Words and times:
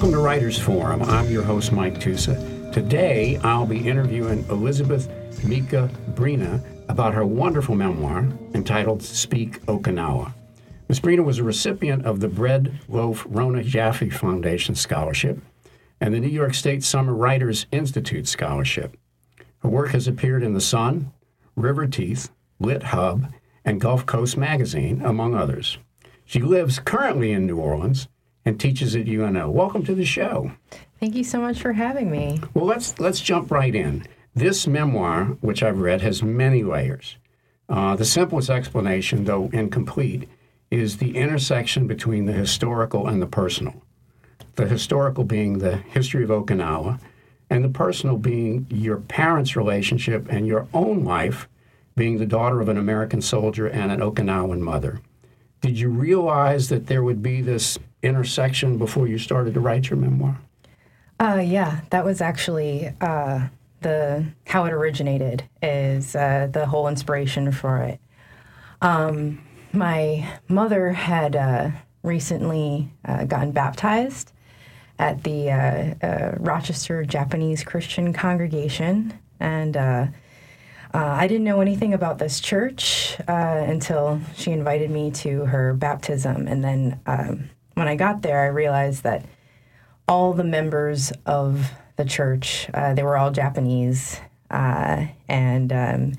Welcome 0.00 0.14
to 0.16 0.24
Writers 0.24 0.58
Forum. 0.58 1.02
I'm 1.02 1.28
your 1.30 1.42
host, 1.42 1.72
Mike 1.72 2.00
Tusa. 2.00 2.72
Today, 2.72 3.36
I'll 3.44 3.66
be 3.66 3.86
interviewing 3.86 4.46
Elizabeth 4.48 5.10
Miki 5.44 5.76
Brina 6.14 6.64
about 6.88 7.12
her 7.12 7.26
wonderful 7.26 7.74
memoir 7.74 8.26
entitled 8.54 9.02
Speak 9.02 9.60
Okinawa. 9.66 10.32
Ms. 10.88 11.00
Brina 11.00 11.22
was 11.22 11.38
a 11.38 11.44
recipient 11.44 12.06
of 12.06 12.20
the 12.20 12.28
Bread 12.28 12.80
Loaf 12.88 13.26
Rona 13.28 13.62
Jaffe 13.62 14.08
Foundation 14.08 14.74
Scholarship 14.74 15.38
and 16.00 16.14
the 16.14 16.20
New 16.20 16.28
York 16.28 16.54
State 16.54 16.82
Summer 16.82 17.12
Writers 17.12 17.66
Institute 17.70 18.26
Scholarship. 18.26 18.96
Her 19.58 19.68
work 19.68 19.90
has 19.90 20.08
appeared 20.08 20.42
in 20.42 20.54
The 20.54 20.62
Sun, 20.62 21.12
River 21.56 21.86
Teeth, 21.86 22.30
Lit 22.58 22.84
Hub, 22.84 23.30
and 23.66 23.82
Gulf 23.82 24.06
Coast 24.06 24.38
Magazine, 24.38 25.02
among 25.02 25.34
others. 25.34 25.76
She 26.24 26.40
lives 26.40 26.78
currently 26.78 27.32
in 27.32 27.46
New 27.46 27.58
Orleans 27.58 28.08
and 28.44 28.58
teaches 28.58 28.96
at 28.96 29.08
UNO. 29.08 29.50
Welcome 29.50 29.84
to 29.84 29.94
the 29.94 30.04
show. 30.04 30.52
Thank 30.98 31.14
you 31.14 31.24
so 31.24 31.40
much 31.40 31.60
for 31.60 31.72
having 31.72 32.10
me. 32.10 32.40
Well, 32.54 32.66
let's 32.66 32.98
let's 32.98 33.20
jump 33.20 33.50
right 33.50 33.74
in. 33.74 34.06
This 34.34 34.66
memoir, 34.66 35.36
which 35.40 35.62
I've 35.62 35.80
read, 35.80 36.02
has 36.02 36.22
many 36.22 36.62
layers. 36.62 37.16
Uh, 37.68 37.96
the 37.96 38.04
simplest 38.04 38.50
explanation, 38.50 39.24
though 39.24 39.48
incomplete, 39.52 40.28
is 40.70 40.98
the 40.98 41.16
intersection 41.16 41.86
between 41.86 42.26
the 42.26 42.32
historical 42.32 43.06
and 43.06 43.20
the 43.20 43.26
personal. 43.26 43.82
The 44.56 44.66
historical 44.68 45.24
being 45.24 45.58
the 45.58 45.76
history 45.76 46.24
of 46.24 46.30
Okinawa, 46.30 47.00
and 47.48 47.64
the 47.64 47.68
personal 47.68 48.16
being 48.16 48.66
your 48.70 48.98
parents' 48.98 49.56
relationship 49.56 50.28
and 50.30 50.46
your 50.46 50.68
own 50.72 51.04
life, 51.04 51.48
being 51.96 52.18
the 52.18 52.26
daughter 52.26 52.60
of 52.60 52.68
an 52.68 52.78
American 52.78 53.20
soldier 53.20 53.66
and 53.66 53.90
an 53.90 54.00
Okinawan 54.00 54.60
mother. 54.60 55.00
Did 55.60 55.78
you 55.78 55.90
realize 55.90 56.68
that 56.68 56.86
there 56.86 57.02
would 57.02 57.22
be 57.22 57.42
this 57.42 57.78
intersection 58.02 58.78
before 58.78 59.06
you 59.06 59.18
started 59.18 59.54
to 59.54 59.60
write 59.60 59.90
your 59.90 59.98
memoir? 59.98 60.38
Uh, 61.20 61.42
yeah, 61.44 61.82
that 61.90 62.04
was 62.04 62.22
actually 62.22 62.94
uh, 63.02 63.46
the 63.82 64.24
how 64.46 64.64
it 64.64 64.72
originated. 64.72 65.44
Is 65.62 66.16
uh, 66.16 66.48
the 66.50 66.64
whole 66.66 66.88
inspiration 66.88 67.52
for 67.52 67.82
it. 67.82 68.00
Um, 68.80 69.42
my 69.72 70.26
mother 70.48 70.92
had 70.92 71.36
uh, 71.36 71.70
recently 72.02 72.90
uh, 73.04 73.24
gotten 73.24 73.52
baptized 73.52 74.32
at 74.98 75.22
the 75.22 75.50
uh, 75.50 76.36
Rochester 76.38 77.04
Japanese 77.04 77.64
Christian 77.64 78.14
congregation, 78.14 79.12
and 79.38 79.76
I 80.92 81.26
didn't 81.28 81.44
know 81.44 81.60
anything 81.60 81.92
about 81.94 82.18
this 82.18 82.40
church 82.40 83.16
until 83.28 84.20
she 84.36 84.52
invited 84.52 84.90
me 84.90 85.10
to 85.10 85.44
her 85.44 85.74
baptism, 85.74 86.48
and 86.48 86.64
then. 86.64 87.00
Um, 87.04 87.50
when 87.74 87.88
I 87.88 87.96
got 87.96 88.22
there, 88.22 88.40
I 88.40 88.46
realized 88.46 89.02
that 89.04 89.24
all 90.08 90.32
the 90.32 90.44
members 90.44 91.12
of 91.26 91.70
the 91.96 92.04
church, 92.04 92.68
uh, 92.74 92.94
they 92.94 93.02
were 93.02 93.16
all 93.16 93.30
Japanese, 93.30 94.20
uh, 94.50 95.06
and 95.28 95.72
um, 95.72 96.12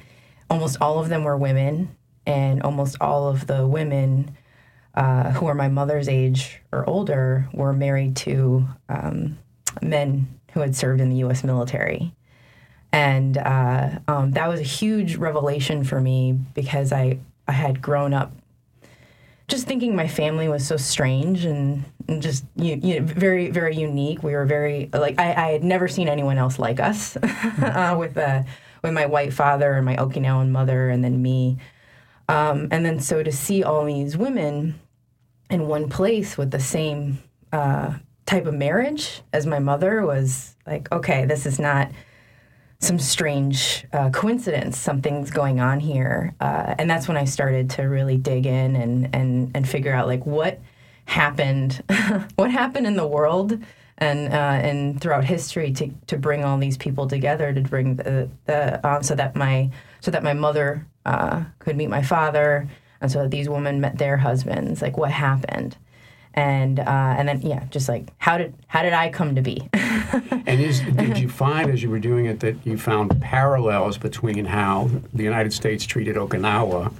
almost 0.49 0.77
all 0.81 0.99
of 0.99 1.09
them 1.09 1.23
were 1.23 1.37
women, 1.37 1.95
and 2.25 2.61
almost 2.63 2.97
all 3.01 3.27
of 3.27 3.47
the 3.47 3.67
women 3.67 4.35
uh, 4.95 5.31
who 5.31 5.47
are 5.47 5.55
my 5.55 5.67
mother's 5.67 6.07
age 6.09 6.61
or 6.71 6.87
older 6.89 7.47
were 7.53 7.73
married 7.73 8.15
to 8.17 8.67
um, 8.89 9.37
men 9.81 10.27
who 10.53 10.59
had 10.59 10.75
served 10.75 11.01
in 11.01 11.09
the 11.09 11.17
U.S. 11.17 11.43
military. 11.43 12.13
And 12.91 13.37
uh, 13.37 13.99
um, 14.07 14.31
that 14.31 14.49
was 14.49 14.59
a 14.59 14.63
huge 14.63 15.15
revelation 15.15 15.83
for 15.83 16.01
me 16.01 16.37
because 16.53 16.91
I, 16.91 17.19
I 17.47 17.53
had 17.53 17.81
grown 17.81 18.13
up 18.13 18.33
just 19.51 19.67
thinking 19.67 19.95
my 19.95 20.07
family 20.07 20.47
was 20.47 20.65
so 20.65 20.77
strange 20.77 21.45
and, 21.45 21.83
just 22.19 22.43
you, 22.57 22.77
you 22.81 22.99
know, 22.99 23.05
very 23.05 23.49
very 23.51 23.73
unique. 23.73 24.21
We 24.21 24.33
were 24.33 24.45
very 24.45 24.89
like 24.91 25.17
I, 25.17 25.31
I 25.31 25.51
had 25.51 25.63
never 25.63 25.87
seen 25.87 26.09
anyone 26.09 26.37
else 26.37 26.59
like 26.59 26.81
us 26.81 27.15
uh, 27.61 27.95
with 27.97 28.17
uh, 28.17 28.43
with 28.81 28.91
my 28.91 29.05
white 29.05 29.31
father 29.31 29.73
and 29.73 29.85
my 29.85 29.95
Okinawan 29.95 30.49
mother 30.49 30.89
and 30.89 31.03
then 31.05 31.21
me. 31.21 31.57
Um, 32.27 32.67
and 32.69 32.85
then 32.85 32.99
so 32.99 33.23
to 33.23 33.31
see 33.31 33.63
all 33.63 33.85
these 33.85 34.17
women 34.17 34.79
in 35.49 35.67
one 35.67 35.87
place 35.87 36.37
with 36.37 36.51
the 36.51 36.59
same 36.59 37.19
uh, 37.53 37.93
type 38.25 38.45
of 38.45 38.55
marriage 38.55 39.21
as 39.31 39.45
my 39.45 39.59
mother 39.59 40.05
was 40.05 40.55
like, 40.67 40.91
okay, 40.91 41.23
this 41.25 41.45
is 41.45 41.59
not 41.59 41.91
some 42.81 42.99
strange 42.99 43.85
uh, 43.93 44.09
coincidence. 44.09 44.77
Something's 44.77 45.31
going 45.31 45.59
on 45.59 45.79
here, 45.79 46.33
uh, 46.41 46.75
and 46.77 46.89
that's 46.89 47.07
when 47.07 47.15
I 47.15 47.25
started 47.25 47.69
to 47.71 47.83
really 47.83 48.17
dig 48.17 48.45
in 48.45 48.75
and 48.75 49.15
and 49.15 49.51
and 49.55 49.67
figure 49.67 49.93
out 49.93 50.07
like 50.07 50.25
what 50.25 50.59
happened, 51.05 51.83
what 52.35 52.51
happened 52.51 52.87
in 52.87 52.95
the 52.95 53.07
world 53.07 53.57
and 53.99 54.33
uh, 54.33 54.67
and 54.67 54.99
throughout 54.99 55.23
history 55.23 55.71
to 55.73 55.89
to 56.07 56.17
bring 56.17 56.43
all 56.43 56.57
these 56.57 56.75
people 56.75 57.07
together 57.07 57.53
to 57.53 57.61
bring 57.61 57.95
the 57.95 58.29
the 58.45 58.85
um, 58.87 59.03
so 59.03 59.15
that 59.15 59.35
my 59.35 59.69
so 60.01 60.11
that 60.11 60.23
my 60.23 60.33
mother 60.33 60.85
uh, 61.05 61.43
could 61.59 61.77
meet 61.77 61.89
my 61.89 62.01
father 62.01 62.67
and 62.99 63.11
so 63.11 63.19
that 63.23 63.31
these 63.31 63.47
women 63.47 63.79
met 63.79 63.97
their 63.97 64.17
husbands. 64.17 64.81
Like 64.81 64.97
what 64.97 65.11
happened 65.11 65.77
and 66.33 66.79
uh, 66.79 67.15
and 67.17 67.27
then 67.27 67.41
yeah, 67.41 67.65
just 67.69 67.89
like 67.89 68.11
how 68.17 68.37
did 68.37 68.53
how 68.67 68.81
did 68.81 68.93
I 68.93 69.09
come 69.09 69.35
to 69.35 69.41
be? 69.41 69.67
and 69.73 70.61
is, 70.61 70.81
did 70.81 71.17
you 71.17 71.29
find 71.29 71.69
as 71.69 71.83
you 71.83 71.89
were 71.89 71.99
doing 71.99 72.25
it 72.25 72.39
that 72.41 72.55
you 72.65 72.77
found 72.77 73.19
parallels 73.21 73.97
between 73.97 74.45
how 74.45 74.89
the 75.13 75.23
United 75.23 75.53
States 75.53 75.85
treated 75.85 76.15
Okinawa, 76.15 76.93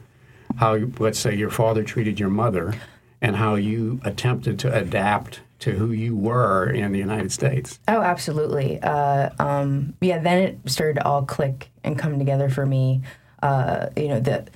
how 0.57 0.77
let's 0.99 1.19
say 1.19 1.35
your 1.35 1.49
father 1.49 1.83
treated 1.83 2.19
your 2.19 2.29
mother, 2.29 2.73
and 3.21 3.35
how 3.35 3.55
you 3.55 4.01
attempted 4.03 4.59
to 4.59 4.73
adapt 4.73 5.41
to 5.59 5.71
who 5.71 5.91
you 5.91 6.15
were 6.15 6.69
in 6.69 6.91
the 6.91 6.99
United 6.99 7.31
States? 7.31 7.79
Oh, 7.87 8.01
absolutely. 8.01 8.79
Uh, 8.81 9.29
um, 9.39 9.93
yeah, 10.01 10.17
then 10.17 10.39
it 10.39 10.59
started 10.69 10.95
to 10.95 11.05
all 11.05 11.23
click 11.23 11.69
and 11.83 11.97
come 11.97 12.17
together 12.17 12.49
for 12.49 12.65
me. 12.65 13.01
Uh, 13.41 13.87
you 13.95 14.07
know, 14.07 14.19
the 14.19 14.47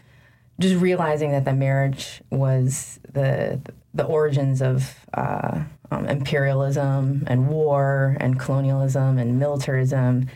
just 0.60 0.76
realizing 0.76 1.32
that 1.32 1.46
the 1.46 1.54
marriage 1.54 2.22
was 2.30 3.00
the 3.12 3.60
the 3.96 4.04
origins 4.04 4.62
of 4.62 4.94
uh, 5.14 5.64
um, 5.92 6.06
imperialism 6.06 7.24
and 7.28 7.48
war 7.48 8.18
and 8.20 8.40
colonialism 8.40 9.18
and 9.18 9.40
militarism. 9.40 10.28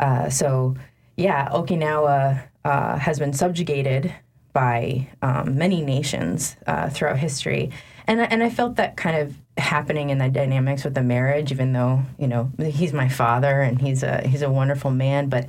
Uh, 0.00 0.28
so, 0.28 0.74
yeah, 1.16 1.48
Okinawa 1.50 2.42
uh, 2.64 2.96
has 2.98 3.18
been 3.18 3.32
subjugated 3.32 4.12
by 4.52 5.08
um, 5.22 5.56
many 5.56 5.82
nations 5.82 6.56
uh, 6.66 6.88
throughout 6.90 7.18
history, 7.18 7.70
and 8.06 8.20
and 8.20 8.42
I 8.42 8.50
felt 8.50 8.76
that 8.76 8.96
kind 8.96 9.16
of 9.16 9.36
happening 9.58 10.10
in 10.10 10.18
the 10.18 10.28
dynamics 10.28 10.84
with 10.84 10.94
the 10.94 11.02
marriage. 11.02 11.52
Even 11.52 11.72
though 11.72 12.02
you 12.18 12.26
know 12.26 12.50
he's 12.58 12.92
my 12.92 13.08
father 13.08 13.60
and 13.60 13.80
he's 13.80 14.02
a 14.02 14.26
he's 14.26 14.42
a 14.42 14.50
wonderful 14.50 14.90
man, 14.90 15.28
but 15.28 15.48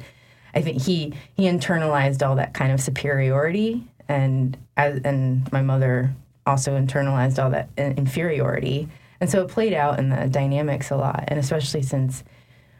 I 0.53 0.61
think 0.61 0.81
he 0.81 1.13
he 1.35 1.43
internalized 1.43 2.25
all 2.25 2.35
that 2.35 2.53
kind 2.53 2.71
of 2.71 2.79
superiority 2.79 3.83
and 4.07 4.57
as 4.77 5.01
and 5.03 5.51
my 5.51 5.61
mother 5.61 6.13
also 6.45 6.79
internalized 6.79 7.41
all 7.41 7.49
that 7.51 7.69
inferiority. 7.77 8.89
And 9.19 9.29
so 9.29 9.41
it 9.41 9.47
played 9.47 9.73
out 9.73 9.99
in 9.99 10.09
the 10.09 10.27
dynamics 10.27 10.91
a 10.91 10.97
lot, 10.97 11.25
and 11.27 11.39
especially 11.39 11.81
since 11.81 12.23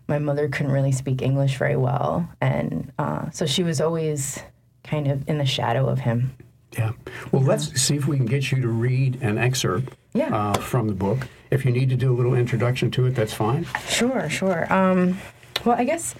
my 0.07 0.19
mother 0.19 0.50
couldn't 0.50 0.72
really 0.72 0.91
speak 0.91 1.22
English 1.22 1.57
very 1.57 1.78
well. 1.78 2.28
And 2.41 2.91
uh, 3.00 3.29
so 3.31 3.46
she 3.46 3.63
was 3.63 3.79
always 3.79 4.41
kind 4.84 5.07
of 5.07 5.28
in 5.29 5.38
the 5.38 5.46
shadow 5.46 5.88
of 5.88 6.00
him. 6.00 6.35
Yeah. 6.78 6.91
Well, 7.31 7.41
yeah. 7.41 7.50
let's 7.50 7.81
see 7.81 7.96
if 7.96 8.07
we 8.07 8.18
can 8.18 8.25
get 8.25 8.51
you 8.51 8.62
to 8.62 8.68
read 8.68 9.22
an 9.22 9.38
excerpt 9.38 9.94
yeah. 10.13 10.35
uh, 10.35 10.53
from 10.53 10.88
the 10.88 10.94
book. 10.94 11.28
If 11.51 11.66
you 11.66 11.72
need 11.72 11.90
to 11.90 11.95
do 11.95 12.12
a 12.12 12.16
little 12.16 12.34
introduction 12.34 12.91
to 12.91 13.06
it, 13.06 13.12
that's 13.12 13.34
fine. 13.34 13.66
Sure, 13.88 14.30
sure. 14.30 14.71
Um, 14.74 15.19
well, 15.63 15.77
I 15.77 15.83
guess 15.83 16.16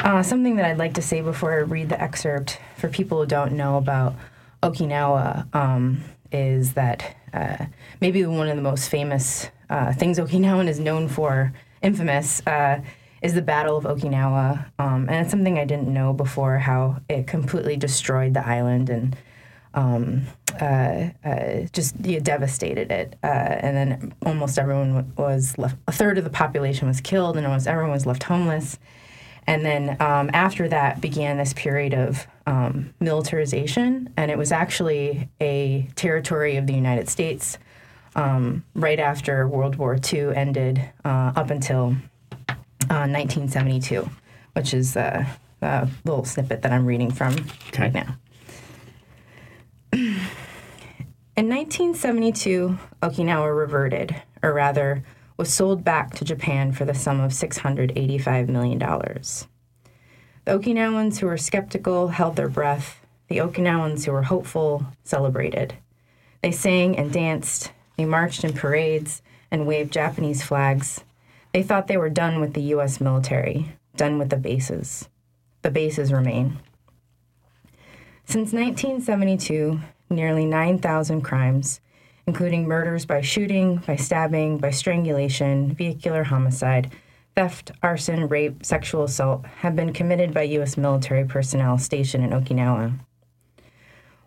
uh, 0.00 0.22
something 0.22 0.56
that 0.56 0.66
I'd 0.66 0.78
like 0.78 0.94
to 0.94 1.02
say 1.02 1.20
before 1.20 1.52
I 1.52 1.62
read 1.62 1.88
the 1.88 2.00
excerpt 2.00 2.60
for 2.76 2.88
people 2.88 3.18
who 3.20 3.26
don't 3.26 3.52
know 3.52 3.76
about 3.78 4.14
Okinawa. 4.62 5.52
Um, 5.54 6.04
is 6.34 6.74
that 6.74 7.16
uh, 7.32 7.66
maybe 8.00 8.26
one 8.26 8.48
of 8.48 8.56
the 8.56 8.62
most 8.62 8.90
famous 8.90 9.50
uh, 9.70 9.92
things 9.92 10.18
Okinawan 10.18 10.68
is 10.68 10.80
known 10.80 11.08
for, 11.08 11.52
infamous, 11.80 12.44
uh, 12.46 12.80
is 13.22 13.34
the 13.34 13.42
Battle 13.42 13.76
of 13.76 13.84
Okinawa. 13.84 14.66
Um, 14.78 15.08
and 15.08 15.22
it's 15.22 15.30
something 15.30 15.58
I 15.58 15.64
didn't 15.64 15.88
know 15.88 16.12
before 16.12 16.58
how 16.58 17.00
it 17.08 17.26
completely 17.26 17.76
destroyed 17.76 18.34
the 18.34 18.46
island 18.46 18.90
and 18.90 19.16
um, 19.74 20.26
uh, 20.60 21.10
uh, 21.24 21.66
just 21.72 21.94
yeah, 22.00 22.18
devastated 22.18 22.90
it. 22.90 23.16
Uh, 23.22 23.26
and 23.26 23.76
then 23.76 24.14
almost 24.26 24.58
everyone 24.58 25.12
was 25.16 25.56
left, 25.56 25.76
a 25.88 25.92
third 25.92 26.18
of 26.18 26.24
the 26.24 26.30
population 26.30 26.88
was 26.88 27.00
killed, 27.00 27.36
and 27.36 27.46
almost 27.46 27.66
everyone 27.66 27.92
was 27.92 28.06
left 28.06 28.24
homeless. 28.24 28.78
And 29.46 29.64
then 29.64 29.96
um, 30.00 30.30
after 30.32 30.68
that 30.68 31.00
began 31.00 31.36
this 31.36 31.52
period 31.52 31.94
of 31.94 32.26
um, 32.46 32.94
militarization, 33.00 34.12
and 34.16 34.30
it 34.30 34.38
was 34.38 34.52
actually 34.52 35.28
a 35.40 35.88
territory 35.96 36.56
of 36.56 36.66
the 36.66 36.72
United 36.74 37.08
States 37.08 37.58
um, 38.16 38.64
right 38.74 38.98
after 38.98 39.46
World 39.48 39.76
War 39.76 39.98
II 40.12 40.34
ended 40.34 40.80
uh, 41.04 41.32
up 41.36 41.50
until 41.50 41.96
uh, 42.48 43.06
1972, 43.08 44.08
which 44.54 44.74
is 44.74 44.96
a, 44.96 45.26
little 46.04 46.26
snippet 46.26 46.60
that 46.60 46.72
I'm 46.72 46.84
reading 46.84 47.10
from 47.10 47.32
okay. 47.68 47.84
right 47.84 47.94
now. 47.94 48.16
In 51.36 51.48
1972, 51.48 52.78
Okinawa 53.02 53.56
reverted, 53.56 54.14
or 54.42 54.52
rather, 54.52 55.02
was 55.36 55.52
sold 55.52 55.84
back 55.84 56.14
to 56.14 56.24
Japan 56.24 56.72
for 56.72 56.84
the 56.84 56.94
sum 56.94 57.20
of 57.20 57.32
$685 57.32 58.48
million. 58.48 58.78
The 58.78 60.52
Okinawans 60.52 61.18
who 61.18 61.26
were 61.26 61.36
skeptical 61.36 62.08
held 62.08 62.36
their 62.36 62.48
breath. 62.48 63.00
The 63.28 63.38
Okinawans 63.38 64.04
who 64.04 64.12
were 64.12 64.22
hopeful 64.24 64.86
celebrated. 65.02 65.74
They 66.42 66.52
sang 66.52 66.96
and 66.96 67.12
danced. 67.12 67.72
They 67.96 68.04
marched 68.04 68.44
in 68.44 68.52
parades 68.52 69.22
and 69.50 69.66
waved 69.66 69.92
Japanese 69.92 70.42
flags. 70.42 71.02
They 71.52 71.62
thought 71.62 71.86
they 71.86 71.96
were 71.96 72.10
done 72.10 72.40
with 72.40 72.54
the 72.54 72.62
U.S. 72.62 73.00
military, 73.00 73.72
done 73.96 74.18
with 74.18 74.30
the 74.30 74.36
bases. 74.36 75.08
The 75.62 75.70
bases 75.70 76.12
remain. 76.12 76.58
Since 78.26 78.52
1972, 78.52 79.80
nearly 80.10 80.44
9,000 80.44 81.22
crimes, 81.22 81.80
including 82.26 82.66
murders 82.66 83.04
by 83.06 83.20
shooting, 83.20 83.76
by 83.86 83.96
stabbing, 83.96 84.58
by 84.58 84.70
strangulation, 84.70 85.74
vehicular 85.74 86.24
homicide, 86.24 86.90
theft, 87.34 87.72
arson, 87.82 88.28
rape, 88.28 88.64
sexual 88.64 89.04
assault, 89.04 89.44
have 89.58 89.76
been 89.76 89.92
committed 89.92 90.32
by 90.32 90.42
U.S. 90.42 90.76
military 90.76 91.24
personnel 91.24 91.78
stationed 91.78 92.24
in 92.24 92.30
Okinawa. 92.30 92.98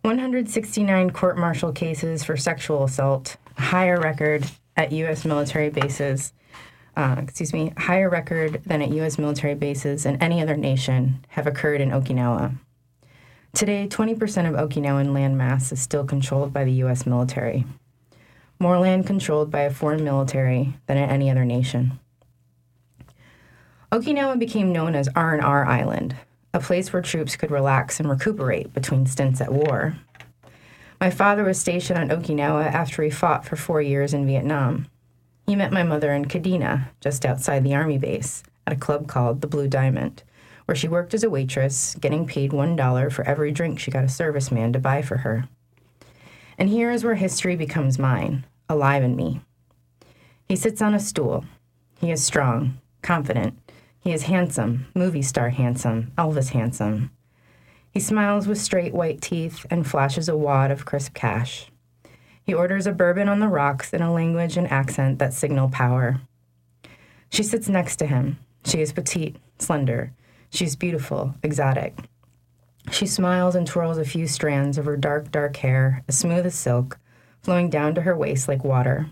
169 0.01 1.09
court 1.11 1.37
martial 1.37 1.71
cases 1.71 2.23
for 2.23 2.37
sexual 2.37 2.83
assault, 2.83 3.37
higher 3.57 3.99
record 3.99 4.49
at 4.75 4.91
U.S. 4.91 5.25
military 5.25 5.69
bases, 5.69 6.33
uh, 6.95 7.15
excuse 7.19 7.51
me, 7.51 7.73
higher 7.77 8.09
record 8.09 8.61
than 8.65 8.81
at 8.81 8.89
U.S. 8.91 9.17
military 9.17 9.55
bases 9.55 10.05
in 10.05 10.21
any 10.21 10.41
other 10.41 10.55
nation, 10.55 11.25
have 11.29 11.47
occurred 11.47 11.81
in 11.81 11.89
Okinawa. 11.89 12.55
Today, 13.53 13.87
20% 13.89 14.13
of 14.47 14.69
Okinawan 14.69 15.07
landmass 15.07 15.71
is 15.71 15.81
still 15.81 16.05
controlled 16.05 16.53
by 16.53 16.63
the 16.63 16.73
U.S. 16.73 17.05
military, 17.05 17.65
more 18.59 18.77
land 18.79 19.05
controlled 19.05 19.51
by 19.51 19.61
a 19.61 19.71
foreign 19.71 20.03
military 20.03 20.73
than 20.87 20.97
at 20.97 21.09
any 21.09 21.29
other 21.29 21.45
nation. 21.45 21.99
Okinawa 23.91 24.37
became 24.37 24.73
known 24.73 24.95
as 24.95 25.07
R&R 25.15 25.65
Island, 25.65 26.15
a 26.53 26.59
place 26.59 26.91
where 26.91 27.01
troops 27.01 27.35
could 27.35 27.51
relax 27.51 27.99
and 27.99 28.09
recuperate 28.09 28.73
between 28.73 29.05
stints 29.05 29.39
at 29.39 29.53
war. 29.53 29.95
My 30.99 31.09
father 31.09 31.43
was 31.43 31.59
stationed 31.59 31.99
on 31.99 32.09
Okinawa 32.09 32.65
after 32.65 33.03
he 33.03 33.09
fought 33.09 33.45
for 33.45 33.55
four 33.55 33.81
years 33.81 34.13
in 34.13 34.25
Vietnam. 34.25 34.87
He 35.45 35.55
met 35.55 35.71
my 35.71 35.83
mother 35.83 36.11
in 36.11 36.25
Kadena, 36.25 36.89
just 36.99 37.25
outside 37.25 37.63
the 37.63 37.75
army 37.75 37.97
base, 37.97 38.43
at 38.65 38.73
a 38.73 38.77
club 38.77 39.07
called 39.07 39.39
the 39.39 39.47
Blue 39.47 39.67
Diamond, 39.67 40.23
where 40.65 40.75
she 40.75 40.89
worked 40.89 41.13
as 41.13 41.23
a 41.23 41.29
waitress, 41.29 41.95
getting 41.95 42.25
paid 42.25 42.51
$1 42.51 43.11
for 43.13 43.23
every 43.23 43.51
drink 43.51 43.79
she 43.79 43.91
got 43.91 44.03
a 44.03 44.07
serviceman 44.07 44.73
to 44.73 44.79
buy 44.79 45.01
for 45.01 45.17
her. 45.17 45.47
And 46.57 46.69
here 46.69 46.91
is 46.91 47.03
where 47.03 47.15
history 47.15 47.55
becomes 47.55 47.99
mine, 47.99 48.45
alive 48.67 49.03
in 49.03 49.15
me. 49.15 49.41
He 50.47 50.55
sits 50.55 50.81
on 50.81 50.93
a 50.93 50.99
stool. 50.99 51.45
He 51.99 52.11
is 52.11 52.23
strong, 52.23 52.79
confident. 53.01 53.59
He 53.99 54.13
is 54.13 54.23
handsome, 54.23 54.87
movie 54.95 55.21
star 55.21 55.49
handsome, 55.49 56.11
Elvis 56.17 56.49
handsome. 56.49 57.11
He 57.91 57.99
smiles 57.99 58.47
with 58.47 58.59
straight 58.59 58.93
white 58.93 59.21
teeth 59.21 59.65
and 59.69 59.85
flashes 59.85 60.29
a 60.29 60.37
wad 60.37 60.71
of 60.71 60.85
crisp 60.85 61.13
cash. 61.13 61.69
He 62.43 62.53
orders 62.53 62.87
a 62.87 62.93
bourbon 62.93 63.27
on 63.27 63.39
the 63.39 63.49
rocks 63.49 63.93
in 63.93 64.01
a 64.01 64.13
language 64.13 64.55
and 64.55 64.71
accent 64.71 65.19
that 65.19 65.33
signal 65.33 65.69
power. 65.69 66.21
She 67.29 67.43
sits 67.43 67.67
next 67.67 67.97
to 67.97 68.05
him. 68.05 68.39
She 68.63 68.81
is 68.81 68.93
petite, 68.93 69.35
slender. 69.59 70.13
She 70.49 70.63
is 70.63 70.75
beautiful, 70.75 71.35
exotic. 71.43 71.97
She 72.91 73.05
smiles 73.05 73.55
and 73.55 73.67
twirls 73.67 73.97
a 73.97 74.05
few 74.05 74.27
strands 74.27 74.77
of 74.77 74.85
her 74.85 74.97
dark, 74.97 75.31
dark 75.31 75.57
hair, 75.57 76.03
as 76.07 76.17
smooth 76.17 76.45
as 76.45 76.55
silk, 76.55 76.99
flowing 77.41 77.69
down 77.69 77.93
to 77.95 78.01
her 78.01 78.15
waist 78.15 78.47
like 78.47 78.63
water. 78.63 79.09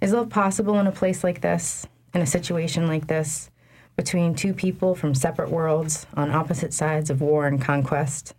Is 0.00 0.12
love 0.12 0.30
possible 0.30 0.78
in 0.78 0.86
a 0.86 0.92
place 0.92 1.22
like 1.22 1.40
this, 1.40 1.86
in 2.14 2.22
a 2.22 2.26
situation 2.26 2.86
like 2.86 3.06
this, 3.06 3.50
between 3.96 4.34
two 4.34 4.54
people 4.54 4.94
from 4.94 5.14
separate 5.14 5.50
worlds 5.50 6.06
on 6.14 6.30
opposite 6.30 6.72
sides 6.72 7.10
of 7.10 7.20
war 7.20 7.46
and 7.46 7.60
conquest? 7.60 8.34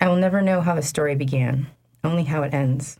I 0.00 0.08
will 0.08 0.16
never 0.16 0.40
know 0.40 0.60
how 0.60 0.74
the 0.74 0.82
story 0.82 1.14
began, 1.14 1.66
only 2.02 2.24
how 2.24 2.42
it 2.42 2.54
ends. 2.54 2.98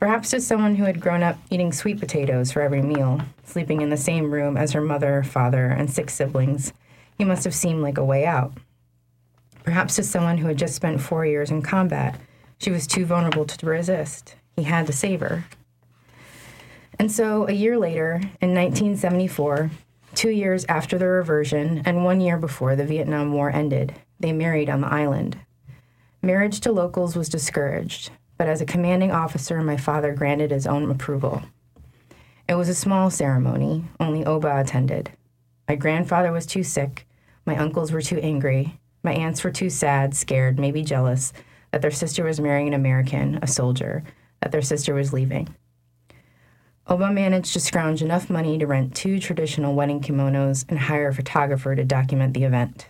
Perhaps 0.00 0.30
to 0.30 0.40
someone 0.40 0.76
who 0.76 0.84
had 0.84 1.00
grown 1.00 1.22
up 1.22 1.38
eating 1.50 1.72
sweet 1.72 1.98
potatoes 1.98 2.52
for 2.52 2.62
every 2.62 2.82
meal, 2.82 3.20
sleeping 3.44 3.80
in 3.80 3.90
the 3.90 3.96
same 3.96 4.30
room 4.30 4.56
as 4.56 4.72
her 4.72 4.80
mother, 4.80 5.22
father, 5.22 5.66
and 5.66 5.90
six 5.90 6.14
siblings, 6.14 6.72
he 7.16 7.24
must 7.24 7.44
have 7.44 7.54
seemed 7.54 7.82
like 7.82 7.98
a 7.98 8.04
way 8.04 8.24
out. 8.24 8.52
Perhaps 9.68 9.96
to 9.96 10.02
someone 10.02 10.38
who 10.38 10.48
had 10.48 10.56
just 10.56 10.74
spent 10.74 10.98
four 10.98 11.26
years 11.26 11.50
in 11.50 11.60
combat, 11.60 12.18
she 12.56 12.70
was 12.70 12.86
too 12.86 13.04
vulnerable 13.04 13.44
to 13.44 13.66
resist. 13.66 14.34
He 14.56 14.62
had 14.62 14.86
to 14.86 14.94
save 14.94 15.20
her. 15.20 15.44
And 16.98 17.12
so, 17.12 17.46
a 17.46 17.52
year 17.52 17.76
later, 17.76 18.14
in 18.40 18.54
1974, 18.54 19.70
two 20.14 20.30
years 20.30 20.64
after 20.70 20.96
the 20.96 21.06
reversion 21.06 21.82
and 21.84 22.02
one 22.02 22.22
year 22.22 22.38
before 22.38 22.76
the 22.76 22.86
Vietnam 22.86 23.34
War 23.34 23.50
ended, 23.50 23.94
they 24.18 24.32
married 24.32 24.70
on 24.70 24.80
the 24.80 24.90
island. 24.90 25.38
Marriage 26.22 26.60
to 26.60 26.72
locals 26.72 27.14
was 27.14 27.28
discouraged, 27.28 28.10
but 28.38 28.48
as 28.48 28.62
a 28.62 28.64
commanding 28.64 29.12
officer, 29.12 29.60
my 29.60 29.76
father 29.76 30.14
granted 30.14 30.50
his 30.50 30.66
own 30.66 30.90
approval. 30.90 31.42
It 32.48 32.54
was 32.54 32.70
a 32.70 32.74
small 32.74 33.10
ceremony, 33.10 33.84
only 34.00 34.24
Oba 34.24 34.60
attended. 34.60 35.10
My 35.68 35.74
grandfather 35.74 36.32
was 36.32 36.46
too 36.46 36.62
sick, 36.62 37.06
my 37.44 37.58
uncles 37.58 37.92
were 37.92 38.00
too 38.00 38.18
angry, 38.20 38.78
my 39.02 39.12
aunts 39.12 39.44
were 39.44 39.50
too 39.50 39.70
sad, 39.70 40.14
scared, 40.14 40.58
maybe 40.58 40.82
jealous 40.82 41.32
that 41.72 41.82
their 41.82 41.90
sister 41.90 42.24
was 42.24 42.40
marrying 42.40 42.68
an 42.68 42.74
American, 42.74 43.38
a 43.42 43.46
soldier, 43.46 44.04
that 44.40 44.52
their 44.52 44.62
sister 44.62 44.94
was 44.94 45.12
leaving. 45.12 45.54
Oba 46.86 47.12
managed 47.12 47.52
to 47.52 47.60
scrounge 47.60 48.02
enough 48.02 48.30
money 48.30 48.56
to 48.56 48.66
rent 48.66 48.94
two 48.94 49.18
traditional 49.18 49.74
wedding 49.74 50.00
kimonos 50.00 50.64
and 50.68 50.78
hire 50.78 51.08
a 51.08 51.14
photographer 51.14 51.76
to 51.76 51.84
document 51.84 52.32
the 52.32 52.44
event. 52.44 52.86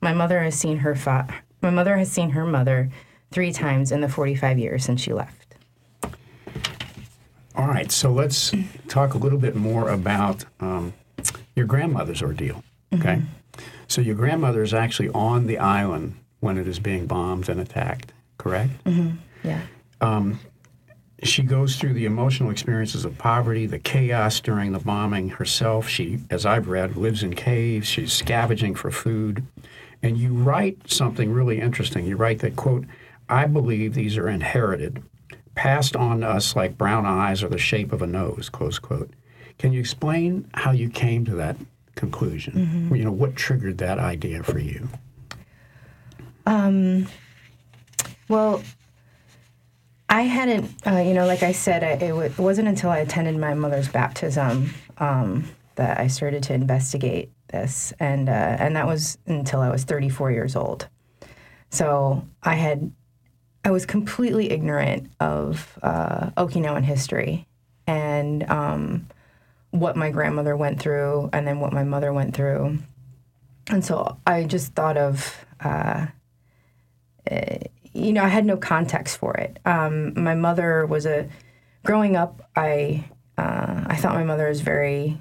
My 0.00 0.14
mother 0.14 0.42
has 0.42 0.54
seen 0.54 0.78
her 0.78 0.94
fa- 0.94 1.28
my 1.60 1.70
mother 1.70 1.96
has 1.96 2.10
seen 2.10 2.30
her 2.30 2.46
mother 2.46 2.90
three 3.30 3.52
times 3.52 3.92
in 3.92 4.00
the 4.00 4.08
45 4.08 4.58
years 4.58 4.84
since 4.84 5.00
she 5.00 5.12
left. 5.12 5.56
All 7.56 7.68
right, 7.68 7.90
so 7.90 8.10
let's 8.10 8.52
talk 8.88 9.14
a 9.14 9.18
little 9.18 9.38
bit 9.38 9.54
more 9.54 9.90
about 9.90 10.44
um, 10.60 10.92
your 11.54 11.66
grandmother's 11.66 12.22
ordeal. 12.22 12.64
Okay, 12.94 13.22
so 13.88 14.00
your 14.00 14.14
grandmother 14.14 14.62
is 14.62 14.74
actually 14.74 15.08
on 15.10 15.46
the 15.46 15.58
island 15.58 16.16
when 16.40 16.58
it 16.58 16.68
is 16.68 16.78
being 16.78 17.06
bombed 17.06 17.48
and 17.48 17.60
attacked. 17.60 18.12
Correct? 18.38 18.70
Mm-hmm. 18.84 19.16
Yeah. 19.42 19.62
Um, 20.00 20.40
she 21.22 21.42
goes 21.42 21.76
through 21.76 21.94
the 21.94 22.04
emotional 22.04 22.50
experiences 22.50 23.04
of 23.04 23.16
poverty, 23.16 23.66
the 23.66 23.78
chaos 23.78 24.40
during 24.40 24.72
the 24.72 24.78
bombing 24.78 25.30
herself. 25.30 25.88
She, 25.88 26.20
as 26.30 26.44
I've 26.44 26.68
read, 26.68 26.96
lives 26.96 27.22
in 27.22 27.34
caves. 27.34 27.86
She's 27.86 28.12
scavenging 28.12 28.74
for 28.74 28.90
food. 28.90 29.46
And 30.02 30.18
you 30.18 30.34
write 30.34 30.90
something 30.90 31.32
really 31.32 31.60
interesting. 31.60 32.04
You 32.04 32.16
write 32.16 32.40
that, 32.40 32.56
quote, 32.56 32.84
I 33.28 33.46
believe 33.46 33.94
these 33.94 34.18
are 34.18 34.28
inherited, 34.28 35.02
passed 35.54 35.96
on 35.96 36.20
to 36.20 36.28
us 36.28 36.54
like 36.54 36.76
brown 36.76 37.06
eyes 37.06 37.42
or 37.42 37.48
the 37.48 37.58
shape 37.58 37.92
of 37.92 38.02
a 38.02 38.06
nose, 38.06 38.50
close 38.50 38.78
quote. 38.78 39.10
Can 39.58 39.72
you 39.72 39.80
explain 39.80 40.50
how 40.52 40.72
you 40.72 40.90
came 40.90 41.24
to 41.24 41.34
that 41.36 41.56
conclusion? 41.94 42.90
You 42.94 43.04
know, 43.04 43.12
what 43.12 43.36
triggered 43.36 43.78
that 43.78 43.98
idea 43.98 44.42
for 44.42 44.58
you? 44.58 44.88
Um, 46.46 47.06
Well, 48.28 48.62
I 50.08 50.22
hadn't, 50.22 50.70
uh, 50.86 50.98
you 50.98 51.14
know, 51.14 51.26
like 51.26 51.42
I 51.42 51.52
said, 51.52 51.82
I, 51.82 51.90
it, 51.92 52.08
w- 52.08 52.26
it 52.26 52.38
wasn't 52.38 52.68
until 52.68 52.90
I 52.90 52.98
attended 52.98 53.36
my 53.38 53.54
mother's 53.54 53.88
baptism 53.88 54.70
um, 54.98 55.44
that 55.76 55.98
I 55.98 56.06
started 56.06 56.42
to 56.44 56.54
investigate 56.54 57.30
this, 57.48 57.92
and 58.00 58.28
uh, 58.28 58.32
and 58.32 58.76
that 58.76 58.86
was 58.86 59.18
until 59.26 59.60
I 59.60 59.70
was 59.70 59.84
34 59.84 60.30
years 60.32 60.56
old. 60.56 60.88
So 61.70 62.26
I 62.42 62.54
had, 62.54 62.92
I 63.64 63.70
was 63.70 63.84
completely 63.86 64.50
ignorant 64.52 65.10
of 65.20 65.78
uh, 65.82 66.30
Okinawan 66.36 66.84
history 66.84 67.46
and 67.86 68.48
um, 68.50 69.08
what 69.74 69.96
my 69.96 70.10
grandmother 70.10 70.56
went 70.56 70.80
through, 70.80 71.30
and 71.32 71.46
then 71.46 71.60
what 71.60 71.72
my 71.72 71.84
mother 71.84 72.12
went 72.12 72.34
through, 72.34 72.78
and 73.68 73.84
so 73.84 74.18
I 74.26 74.44
just 74.44 74.74
thought 74.74 74.96
of 74.96 75.44
you 77.94 78.12
know, 78.12 78.22
I 78.22 78.28
had 78.28 78.44
no 78.44 78.56
context 78.56 79.18
for 79.18 79.34
it. 79.34 79.58
Um, 79.64 80.20
my 80.20 80.34
mother 80.34 80.84
was 80.84 81.06
a, 81.06 81.28
growing 81.84 82.16
up, 82.16 82.50
I, 82.56 83.04
uh, 83.38 83.84
I 83.86 83.96
thought 83.96 84.14
my 84.14 84.24
mother 84.24 84.48
was 84.48 84.60
very, 84.60 85.20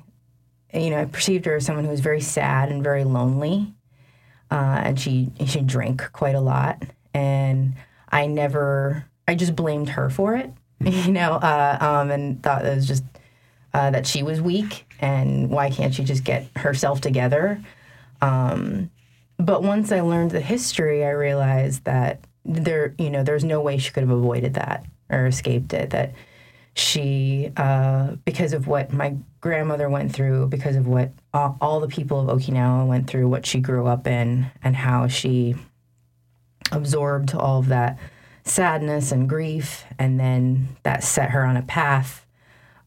you 0.73 0.89
know, 0.89 1.01
I 1.01 1.05
perceived 1.05 1.45
her 1.45 1.55
as 1.55 1.65
someone 1.65 1.85
who 1.85 1.91
was 1.91 1.99
very 1.99 2.19
sad 2.19 2.69
and 2.69 2.83
very 2.83 3.03
lonely. 3.03 3.73
Uh, 4.51 4.81
and 4.83 4.99
she, 4.99 5.31
she 5.45 5.61
drank 5.61 6.11
quite 6.11 6.35
a 6.35 6.41
lot. 6.41 6.83
And 7.13 7.75
I 8.09 8.25
never, 8.25 9.05
I 9.27 9.35
just 9.35 9.55
blamed 9.55 9.89
her 9.89 10.09
for 10.09 10.35
it, 10.35 10.51
you 10.79 11.11
know, 11.11 11.33
uh, 11.33 11.77
um, 11.79 12.11
and 12.11 12.41
thought 12.41 12.65
it 12.65 12.75
was 12.75 12.87
just 12.87 13.03
uh, 13.73 13.91
that 13.91 14.05
she 14.05 14.23
was 14.23 14.41
weak 14.41 14.85
and 14.99 15.49
why 15.49 15.69
can't 15.69 15.93
she 15.93 16.03
just 16.03 16.23
get 16.23 16.47
herself 16.55 17.01
together? 17.01 17.61
Um, 18.21 18.89
but 19.37 19.63
once 19.63 19.91
I 19.91 20.01
learned 20.01 20.31
the 20.31 20.41
history, 20.41 21.03
I 21.03 21.09
realized 21.09 21.83
that 21.85 22.25
there, 22.45 22.93
you 22.97 23.09
know, 23.09 23.23
there's 23.23 23.43
no 23.43 23.61
way 23.61 23.77
she 23.77 23.91
could 23.91 24.03
have 24.03 24.09
avoided 24.09 24.53
that 24.55 24.85
or 25.09 25.25
escaped 25.25 25.73
it. 25.73 25.89
That 25.89 26.13
she, 26.75 27.51
uh, 27.57 28.15
because 28.25 28.53
of 28.53 28.67
what 28.67 28.93
my 28.93 29.15
grandmother 29.41 29.89
went 29.89 30.13
through, 30.13 30.47
because 30.47 30.75
of 30.75 30.87
what 30.87 31.11
all, 31.33 31.57
all 31.61 31.79
the 31.79 31.87
people 31.87 32.29
of 32.29 32.39
Okinawa 32.39 32.87
went 32.87 33.07
through, 33.07 33.27
what 33.27 33.45
she 33.45 33.59
grew 33.59 33.87
up 33.87 34.07
in, 34.07 34.47
and 34.63 34.75
how 34.75 35.07
she 35.07 35.55
absorbed 36.71 37.35
all 37.35 37.59
of 37.59 37.67
that 37.67 37.99
sadness 38.43 39.11
and 39.11 39.29
grief, 39.29 39.85
and 39.99 40.19
then 40.19 40.69
that 40.83 41.03
set 41.03 41.31
her 41.31 41.45
on 41.45 41.57
a 41.57 41.61
path. 41.61 42.22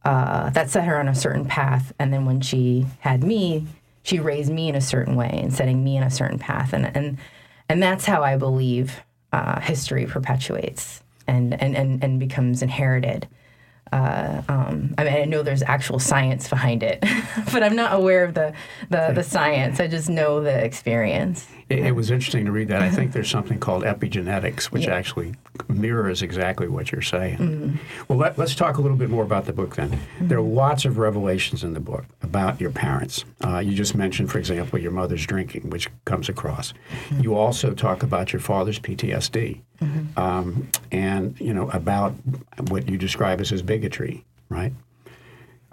Uh, 0.07 0.51
that 0.51 0.71
set 0.71 0.85
her 0.85 1.01
on 1.01 1.09
a 1.09 1.15
certain 1.17 1.45
path, 1.45 1.93
and 1.99 2.13
then 2.13 2.25
when 2.25 2.41
she 2.41 2.87
had 3.01 3.25
me, 3.25 3.67
she 4.05 4.21
raised 4.21 4.53
me 4.53 4.69
in 4.69 4.77
a 4.77 4.81
certain 4.81 5.17
way 5.17 5.41
and 5.43 5.53
setting 5.53 5.83
me 5.83 5.97
in 5.97 6.05
a 6.05 6.11
certain 6.11 6.39
path, 6.39 6.73
and 6.73 6.97
and 6.97 7.19
and 7.69 7.83
that's 7.83 8.05
how 8.05 8.23
I 8.23 8.37
believe 8.37 9.01
uh, 9.33 9.59
history 9.59 10.07
perpetuates 10.07 11.03
and, 11.27 11.61
and 11.61 11.75
and 11.75 12.05
and 12.05 12.21
becomes 12.21 12.63
inherited. 12.63 13.27
Uh, 13.91 14.43
um, 14.49 14.95
I 14.97 15.03
mean, 15.03 15.13
I 15.13 15.25
know 15.25 15.43
there's 15.43 15.65
actual 15.65 15.99
science 15.99 16.49
behind 16.49 16.85
it, 16.85 17.01
but 17.53 17.65
I'm 17.65 17.75
not 17.75 17.93
aware 17.93 18.23
of 18.23 18.35
the, 18.35 18.53
the, 18.91 19.13
the 19.13 19.23
science. 19.25 19.81
I 19.81 19.89
just 19.89 20.09
know 20.09 20.41
the 20.41 20.65
experience. 20.65 21.49
It, 21.68 21.80
it, 21.80 21.92
was 21.92 22.11
interesting 22.11 22.44
to 22.44 22.52
read 22.52 22.68
that. 22.68 22.80
I 22.80 22.90
think 22.90 23.12
there's 23.12 23.30
something 23.30 23.58
called 23.58 23.82
epigenetics, 23.82 24.66
which 24.66 24.87
yeah. 24.87 24.94
actually 24.94 25.35
mirrors 25.68 26.23
exactly 26.23 26.68
what 26.68 26.92
you're 26.92 27.02
saying. 27.02 27.38
Mm-hmm. 27.38 27.76
Well, 28.08 28.18
let, 28.18 28.38
us 28.38 28.54
talk 28.54 28.76
a 28.76 28.80
little 28.80 28.96
bit 28.96 29.11
more 29.11 29.25
about 29.25 29.46
the 29.46 29.52
book 29.52 29.76
then. 29.76 29.90
Mm-hmm. 29.90 30.28
There 30.28 30.38
are 30.38 30.42
lots 30.42 30.85
of 30.85 30.99
revelations 30.99 31.64
in 31.64 31.75
the 31.75 31.80
book 31.80 32.04
about 32.23 32.61
your 32.61 32.70
parents. 32.70 33.25
Uh, 33.44 33.58
you 33.58 33.75
just 33.75 33.94
mentioned, 33.94 34.30
for 34.30 34.38
example, 34.38 34.78
your 34.78 34.92
mother's 34.92 35.26
drinking, 35.26 35.70
which 35.70 35.88
comes 36.04 36.28
across. 36.28 36.73
Mm-hmm. 36.73 37.23
You 37.23 37.35
also 37.35 37.75
talk 37.75 38.02
about 38.02 38.32
your 38.32 38.40
father's 38.40 38.78
PTSD. 38.78 39.61
Mm-hmm. 39.80 40.18
Um, 40.18 40.68
and 40.90 41.38
you 41.40 41.52
know 41.52 41.68
about 41.70 42.14
what 42.68 42.88
you 42.88 42.96
describe 42.96 43.40
as 43.40 43.50
his 43.50 43.62
bigotry, 43.62 44.25
right? 44.49 44.73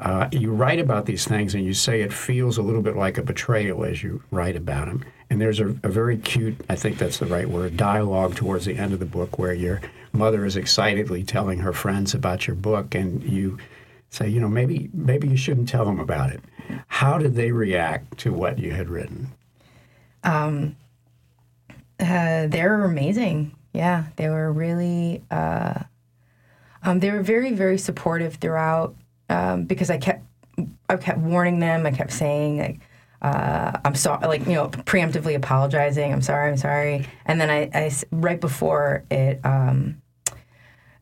Uh, 0.04 0.28
you 0.34 0.52
write 0.52 0.80
about 0.80 1.06
these 1.06 1.26
things 1.26 1.56
and 1.56 1.64
you 1.64 1.74
say 1.74 2.02
it 2.02 2.12
feels 2.12 2.58
a 2.58 2.62
little 2.62 2.82
bit 2.82 2.98
like 2.98 3.18
a 3.18 3.24
betrayal 3.24 3.86
as 3.86 4.04
you 4.04 4.22
write 4.32 4.58
about 4.58 4.88
them. 4.88 5.06
And 5.30 5.40
there's 5.40 5.62
a, 5.62 5.68
a, 5.82 5.88
very 5.88 6.18
cute, 6.18 6.58
I 6.70 6.76
think 6.76 6.98
that's 6.98 7.20
the 7.20 7.26
right 7.26 7.50
word, 7.50 7.78
dialogue 7.78 8.36
towards 8.36 8.66
the 8.66 8.76
end 8.76 8.92
of 8.92 9.00
the 9.00 9.06
book 9.06 9.40
where 9.40 9.54
your 9.54 9.80
mother 10.12 10.46
is 10.46 10.58
excitedly 10.58 11.24
telling 11.24 11.60
her 11.60 11.72
friends 11.72 12.14
about 12.14 12.48
your 12.48 12.56
book, 12.58 12.94
and 12.96 13.24
you 13.24 13.58
say, 14.10 14.28
you 14.28 14.40
know, 14.40 14.50
maybe 14.50 14.90
maybe 14.94 15.28
you 15.28 15.38
shouldn't 15.38 15.70
tell 15.70 15.86
them 15.86 16.00
about 16.00 16.32
it. 16.32 16.42
How 16.88 17.18
did 17.18 17.36
they 17.36 17.52
react 17.52 18.18
to 18.20 18.34
what 18.34 18.60
you 18.60 18.72
had 18.72 18.90
written? 18.90 19.32
Um, 20.24 20.76
uh, 22.00 22.48
they're 22.48 22.84
amazing. 22.84 23.56
Yeah, 23.74 24.06
they 24.18 24.30
were 24.30 24.52
really. 24.52 25.24
Uh, 25.32 25.84
um, 26.86 27.00
they 27.00 27.12
were 27.12 27.24
very, 27.24 27.54
very 27.54 27.78
supportive 27.78 28.36
throughout 28.36 28.94
um, 29.30 29.66
because 29.66 29.90
I 29.90 29.98
kept, 29.98 30.24
I 30.90 30.98
kept 30.98 31.20
warning 31.20 31.60
them. 31.60 31.86
I 31.86 31.92
kept 31.92 32.12
saying 32.12 32.58
like, 32.60 32.80
uh, 33.22 33.80
I'm 33.86 33.96
sorry, 33.96 34.28
like 34.28 34.46
you 34.46 34.54
know, 34.54 34.68
preemptively 34.70 35.36
apologizing. 35.36 36.12
I'm 36.12 36.22
sorry, 36.22 36.50
I'm 36.50 36.58
sorry. 36.58 37.08
And 37.26 37.40
then 37.40 37.50
I, 37.50 37.70
I 37.74 37.92
right 38.12 38.40
before 38.40 39.04
it, 39.10 39.40
um, 39.46 40.02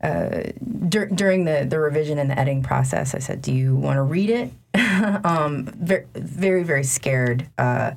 uh, 0.01 0.43
dur- 0.89 1.07
during 1.07 1.45
the 1.45 1.65
the 1.67 1.79
revision 1.79 2.17
and 2.17 2.29
the 2.29 2.39
editing 2.39 2.63
process, 2.63 3.13
I 3.15 3.19
said, 3.19 3.41
"Do 3.41 3.53
you 3.53 3.75
want 3.75 3.97
to 3.97 4.03
read 4.03 4.29
it?" 4.29 4.51
um, 5.25 5.65
very, 5.65 6.05
very, 6.15 6.63
very 6.63 6.83
scared 6.83 7.47
uh, 7.57 7.91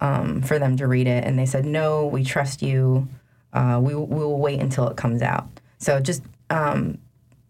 um, 0.00 0.42
for 0.42 0.58
them 0.58 0.76
to 0.78 0.86
read 0.86 1.06
it, 1.06 1.24
and 1.24 1.38
they 1.38 1.46
said, 1.46 1.64
"No, 1.64 2.06
we 2.06 2.24
trust 2.24 2.62
you." 2.62 3.08
uh, 3.56 3.80
we, 3.82 3.94
we 3.94 4.18
will 4.18 4.38
wait 4.38 4.60
until 4.60 4.86
it 4.88 4.96
comes 4.96 5.22
out. 5.22 5.48
So 5.78 5.98
just 5.98 6.22
um, 6.50 6.98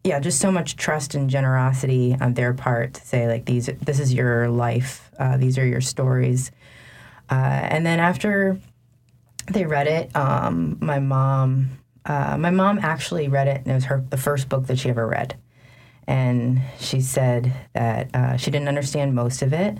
yeah, 0.06 0.20
just 0.20 0.38
so 0.38 0.52
much 0.52 0.76
trust 0.76 1.16
and 1.16 1.28
generosity 1.28 2.16
on 2.20 2.34
their 2.34 2.54
part 2.54 2.94
to 2.94 3.04
say 3.04 3.26
like 3.26 3.44
these 3.44 3.66
this 3.82 3.98
is 3.98 4.14
your 4.14 4.48
life, 4.48 5.10
uh, 5.18 5.36
these 5.36 5.58
are 5.58 5.66
your 5.66 5.80
stories, 5.80 6.52
uh, 7.28 7.34
and 7.34 7.84
then 7.84 7.98
after 7.98 8.56
they 9.52 9.66
read 9.66 9.88
it, 9.88 10.14
um, 10.14 10.78
my 10.80 11.00
mom 11.00 11.70
uh, 12.04 12.36
my 12.38 12.50
mom 12.50 12.78
actually 12.78 13.26
read 13.26 13.48
it 13.48 13.58
and 13.58 13.66
it 13.66 13.74
was 13.74 13.86
her 13.86 14.04
the 14.08 14.16
first 14.16 14.48
book 14.48 14.68
that 14.68 14.78
she 14.78 14.88
ever 14.90 15.08
read, 15.08 15.36
and 16.06 16.60
she 16.78 17.00
said 17.00 17.52
that 17.72 18.14
uh, 18.14 18.36
she 18.36 18.52
didn't 18.52 18.68
understand 18.68 19.12
most 19.12 19.42
of 19.42 19.52
it, 19.52 19.76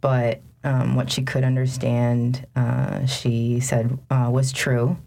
but 0.00 0.42
um, 0.64 0.96
what 0.96 1.08
she 1.08 1.22
could 1.22 1.44
understand, 1.44 2.44
uh, 2.56 3.06
she 3.06 3.60
said 3.60 3.96
was 4.10 4.50
true. 4.50 4.98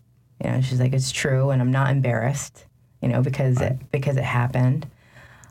You 0.41 0.49
know, 0.49 0.61
she's 0.61 0.79
like, 0.79 0.93
it's 0.93 1.11
true, 1.11 1.49
and 1.49 1.61
I'm 1.61 1.71
not 1.71 1.91
embarrassed, 1.91 2.65
you 3.01 3.07
know, 3.07 3.21
because 3.21 3.57
right. 3.57 3.71
it 3.71 3.91
because 3.91 4.17
it 4.17 4.23
happened. 4.23 4.87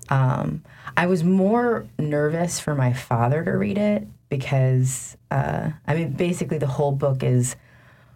Um, 0.08 0.62
I 0.96 1.06
was 1.06 1.22
more 1.22 1.86
nervous 1.98 2.58
for 2.58 2.74
my 2.74 2.92
father 2.92 3.44
to 3.44 3.50
read 3.52 3.78
it 3.78 4.06
because 4.28 5.16
uh, 5.30 5.70
I 5.86 5.94
mean, 5.94 6.12
basically, 6.12 6.58
the 6.58 6.66
whole 6.66 6.92
book 6.92 7.22
is 7.22 7.56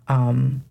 um, 0.09 0.65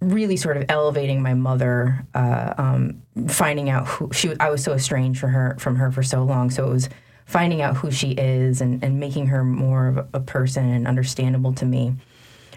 really 0.00 0.36
sort 0.36 0.56
of 0.56 0.64
elevating 0.68 1.22
my 1.22 1.34
mother, 1.34 2.06
uh, 2.14 2.54
um, 2.58 3.02
finding 3.28 3.70
out 3.70 3.86
who 3.86 4.12
she. 4.12 4.28
Was 4.28 4.38
I 4.40 4.50
was 4.50 4.62
so 4.62 4.72
estranged 4.72 5.20
from 5.20 5.30
her 5.30 5.56
from 5.58 5.76
her 5.76 5.90
for 5.90 6.02
so 6.02 6.24
long, 6.24 6.50
so 6.50 6.66
it 6.66 6.72
was 6.72 6.88
finding 7.26 7.60
out 7.60 7.76
who 7.76 7.90
she 7.90 8.12
is 8.12 8.60
and, 8.60 8.82
and 8.84 9.00
making 9.00 9.26
her 9.26 9.42
more 9.42 9.88
of 9.88 10.08
a 10.14 10.20
person 10.20 10.64
and 10.70 10.86
understandable 10.86 11.52
to 11.52 11.64
me 11.64 11.92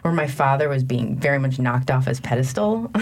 where 0.02 0.14
my 0.14 0.28
father 0.28 0.70
was 0.70 0.84
being 0.84 1.18
very 1.18 1.40
much 1.40 1.60
knocked 1.60 1.92
off 1.92 2.06
his 2.06 2.20
pedestal. 2.20 2.92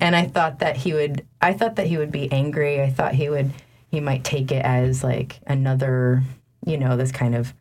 And 0.00 0.16
i 0.16 0.26
thought 0.26 0.60
that 0.60 0.76
he 0.76 0.92
would 0.92 1.26
i 1.40 1.52
thought 1.52 1.76
that 1.76 1.86
he 1.86 1.96
would 1.98 2.10
be 2.10 2.30
angry. 2.32 2.80
I 2.80 2.90
thought 2.90 3.14
he 3.14 3.28
would 3.28 3.52
he 3.90 4.00
might 4.00 4.24
take 4.24 4.52
it 4.52 4.64
as 4.64 5.04
like 5.04 5.40
another 5.46 6.22
you 6.64 6.78
know 6.78 6.96
this 6.96 7.12
kind 7.12 7.34
of 7.34 7.54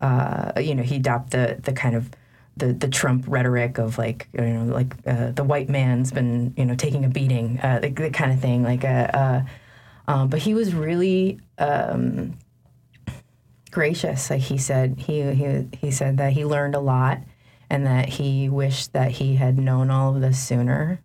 uh, 0.00 0.52
you 0.60 0.74
know 0.74 0.82
he 0.82 0.96
adopt 0.96 1.30
the 1.30 1.58
the 1.62 1.72
kind 1.72 1.94
of 1.94 2.10
the, 2.56 2.72
the 2.72 2.88
Trump 2.88 3.24
rhetoric 3.28 3.78
of 3.78 3.98
like 3.98 4.28
you 4.32 4.40
know 4.40 4.64
like 4.64 4.94
uh, 5.06 5.30
the 5.30 5.44
white 5.44 5.68
man's 5.68 6.10
been 6.10 6.54
you 6.56 6.64
know 6.64 6.74
taking 6.74 7.04
a 7.04 7.08
beating 7.08 7.60
uh, 7.62 7.80
the, 7.80 7.90
the 7.90 8.10
kind 8.10 8.32
of 8.32 8.40
thing 8.40 8.62
like 8.62 8.84
uh, 8.84 9.08
uh 9.12 9.42
um, 10.08 10.28
but 10.28 10.40
he 10.40 10.54
was 10.54 10.72
really 10.72 11.40
um, 11.58 12.38
gracious 13.70 14.30
like 14.30 14.40
he 14.40 14.56
said. 14.56 14.96
He, 14.98 15.22
he 15.32 15.66
he 15.72 15.90
said 15.90 16.18
that 16.18 16.32
he 16.32 16.44
learned 16.44 16.74
a 16.74 16.80
lot 16.80 17.18
and 17.70 17.86
that 17.86 18.08
he 18.08 18.48
wished 18.48 18.92
that 18.92 19.12
he 19.12 19.36
had 19.36 19.58
known 19.58 19.90
all 19.90 20.14
of 20.14 20.20
this 20.20 20.38
sooner. 20.38 21.00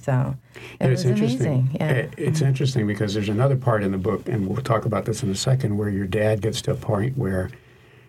So 0.00 0.34
it 0.80 0.88
was 0.88 1.04
amazing. 1.04 1.70
Yeah. 1.74 2.06
It's 2.16 2.38
mm-hmm. 2.38 2.48
interesting 2.48 2.86
because 2.86 3.12
there's 3.12 3.28
another 3.28 3.56
part 3.56 3.82
in 3.82 3.92
the 3.92 3.98
book, 3.98 4.26
and 4.28 4.48
we'll 4.48 4.62
talk 4.62 4.86
about 4.86 5.04
this 5.04 5.22
in 5.22 5.30
a 5.30 5.34
second, 5.34 5.76
where 5.76 5.90
your 5.90 6.06
dad 6.06 6.40
gets 6.40 6.62
to 6.62 6.70
a 6.70 6.74
point 6.74 7.18
where 7.18 7.50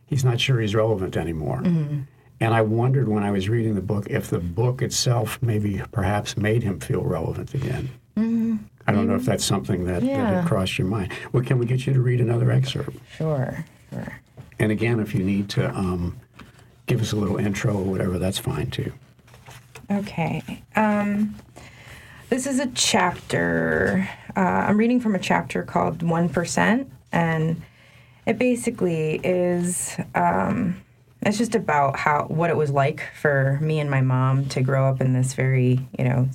he's 0.05 0.23
not 0.23 0.39
sure 0.39 0.61
he's 0.61 0.73
relevant 0.73 1.17
anymore. 1.17 1.61
Mm-hmm. 1.61 2.01
And 2.39 2.53
I 2.53 2.61
wondered 2.61 3.07
when 3.07 3.23
I 3.23 3.31
was 3.31 3.49
reading 3.49 3.75
the 3.75 3.81
book 3.81 4.07
if 4.09 4.29
the 4.29 4.39
book 4.39 4.81
itself 4.81 5.37
maybe 5.41 5.81
perhaps 5.91 6.37
made 6.37 6.63
him 6.63 6.79
feel 6.79 7.01
relevant 7.01 7.53
again. 7.53 7.89
Mm-hmm. 8.17 8.55
I 8.87 8.91
don't 8.91 9.07
know 9.07 9.15
if 9.15 9.25
that's 9.25 9.43
something 9.43 9.85
that, 9.85 10.03
yeah. 10.03 10.17
that 10.17 10.33
had 10.41 10.47
crossed 10.47 10.77
your 10.77 10.87
mind. 10.87 11.11
Well, 11.31 11.43
can 11.43 11.57
we 11.57 11.65
get 11.65 11.85
you 11.87 11.93
to 11.93 11.99
read 11.99 12.21
another 12.21 12.51
excerpt? 12.51 12.95
Sure, 13.17 13.65
sure. 13.91 14.21
And 14.59 14.71
again, 14.71 14.99
if 14.99 15.13
you 15.15 15.23
need 15.23 15.49
to 15.49 15.69
um, 15.75 16.19
give 16.85 17.01
us 17.01 17.11
a 17.11 17.15
little 17.15 17.37
intro 17.37 17.75
or 17.75 17.83
whatever, 17.83 18.19
that's 18.19 18.39
fine 18.39 18.69
too. 18.69 18.91
Okay. 19.91 20.63
Um, 20.75 21.35
this 22.29 22.47
is 22.47 22.59
a 22.59 22.67
chapter. 22.67 24.09
Uh, 24.35 24.39
I'm 24.39 24.77
reading 24.77 24.99
from 24.99 25.15
a 25.15 25.19
chapter 25.19 25.63
called 25.63 25.99
1%, 25.99 26.87
and 27.11 27.61
it 28.25 28.37
basically 28.37 29.19
is. 29.23 29.95
Um, 30.15 30.81
it's 31.21 31.37
just 31.37 31.55
about 31.55 31.97
how 31.97 32.25
what 32.25 32.51
it 32.51 32.57
was 32.57 32.69
like 32.69 33.01
for 33.19 33.57
me 33.61 33.79
and 33.79 33.89
my 33.89 34.01
mom 34.01 34.45
to 34.49 34.61
grow 34.61 34.87
up 34.87 35.01
in 35.01 35.13
this 35.13 35.33
very, 35.33 35.87
you 35.97 36.05
know, 36.05 36.29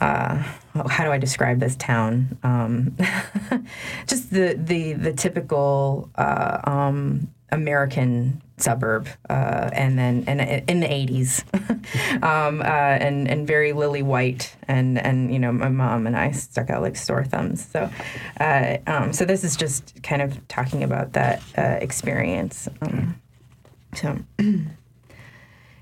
uh, 0.00 0.42
how 0.88 1.04
do 1.04 1.10
I 1.10 1.18
describe 1.18 1.60
this 1.60 1.76
town? 1.76 2.38
Um, 2.42 2.96
just 4.06 4.30
the 4.30 4.54
the 4.58 4.94
the 4.94 5.12
typical 5.12 6.08
uh, 6.14 6.60
um, 6.64 7.28
American 7.50 8.40
suburb, 8.62 9.08
uh, 9.28 9.70
and 9.72 9.98
then 9.98 10.24
and 10.26 10.40
in 10.68 10.80
the 10.80 10.86
'80s, 10.86 11.42
um, 12.22 12.60
uh, 12.60 12.64
and 12.64 13.28
and 13.28 13.46
very 13.46 13.72
lily 13.72 14.02
white, 14.02 14.54
and 14.66 14.98
and 14.98 15.32
you 15.32 15.38
know 15.38 15.52
my 15.52 15.68
mom 15.68 16.06
and 16.06 16.16
I 16.16 16.32
stuck 16.32 16.70
out 16.70 16.82
like 16.82 16.96
sore 16.96 17.24
thumbs. 17.24 17.66
So, 17.66 17.90
uh, 18.40 18.78
um, 18.86 19.12
so 19.12 19.24
this 19.24 19.44
is 19.44 19.56
just 19.56 20.02
kind 20.02 20.22
of 20.22 20.46
talking 20.48 20.82
about 20.82 21.12
that 21.14 21.42
uh, 21.56 21.78
experience. 21.80 22.68
Um, 22.82 23.20
so, 23.94 24.18
in 24.38 24.66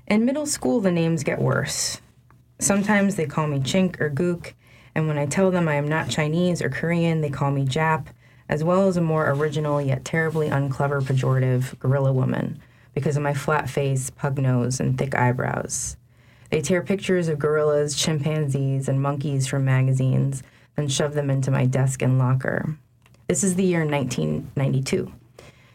middle 0.07 0.45
school, 0.45 0.79
the 0.79 0.91
names 0.91 1.23
get 1.23 1.39
worse. 1.39 2.01
Sometimes 2.59 3.15
they 3.15 3.25
call 3.25 3.47
me 3.47 3.59
Chink 3.59 3.99
or 4.01 4.09
Gook, 4.09 4.53
and 4.95 5.07
when 5.07 5.17
I 5.17 5.25
tell 5.25 5.51
them 5.51 5.67
I 5.67 5.75
am 5.75 5.87
not 5.87 6.09
Chinese 6.09 6.61
or 6.61 6.69
Korean, 6.69 7.21
they 7.21 7.29
call 7.29 7.51
me 7.51 7.65
Jap 7.65 8.07
as 8.49 8.63
well 8.63 8.87
as 8.87 8.97
a 8.97 9.01
more 9.01 9.29
original 9.29 9.81
yet 9.81 10.05
terribly 10.05 10.47
unclever 10.47 11.01
pejorative 11.01 11.77
gorilla 11.79 12.13
woman 12.13 12.59
because 12.97 13.15
of 13.15 13.21
my 13.21 13.33
flat 13.35 13.69
face, 13.69 14.09
pug 14.09 14.39
nose, 14.39 14.79
and 14.79 14.97
thick 14.97 15.13
eyebrows. 15.13 15.97
They 16.49 16.61
tear 16.61 16.81
pictures 16.81 17.27
of 17.27 17.37
gorillas, 17.37 17.95
chimpanzees, 17.95 18.89
and 18.89 18.99
monkeys 18.99 19.45
from 19.45 19.65
magazines, 19.65 20.41
and 20.75 20.91
shove 20.91 21.13
them 21.13 21.29
into 21.29 21.51
my 21.51 21.67
desk 21.67 22.01
and 22.01 22.17
locker. 22.17 22.75
This 23.27 23.43
is 23.43 23.53
the 23.53 23.63
year 23.63 23.85
1992. 23.85 25.13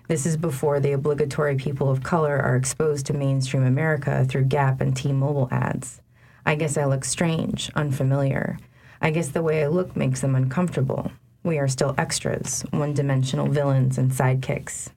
This 0.09 0.27
is 0.27 0.37
before 0.37 0.81
the 0.81 0.91
obligatory 0.91 1.55
people 1.55 1.89
of 1.89 2.03
color 2.03 2.37
are 2.41 2.57
exposed 2.57 3.07
to 3.07 3.13
mainstream 3.13 3.63
America 3.63 4.25
through 4.29 4.47
Gap 4.47 4.81
and 4.81 4.97
T 4.97 5.13
Mobile 5.13 5.47
ads. 5.53 6.01
I 6.45 6.57
guess 6.57 6.77
I 6.77 6.87
look 6.87 7.05
strange, 7.05 7.71
unfamiliar. 7.77 8.59
I 9.01 9.13
guess 9.13 9.29
the 9.29 9.45
way 9.45 9.63
I 9.63 9.69
look 9.69 9.95
makes 9.95 10.23
them 10.23 10.35
uncomfortable. 10.35 11.13
We 11.45 11.59
are 11.59 11.69
still 11.69 11.95
extras, 11.97 12.65
one 12.73 12.95
dimensional 12.95 13.47
villains 13.47 13.97
and 13.97 14.11
sidekicks. 14.11 14.91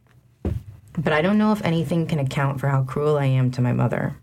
But 0.97 1.13
I 1.13 1.21
don't 1.21 1.37
know 1.37 1.51
if 1.51 1.63
anything 1.63 2.07
can 2.07 2.19
account 2.19 2.59
for 2.59 2.69
how 2.69 2.83
cruel 2.83 3.17
I 3.17 3.25
am 3.25 3.51
to 3.51 3.61
my 3.61 3.73
mother. 3.73 4.15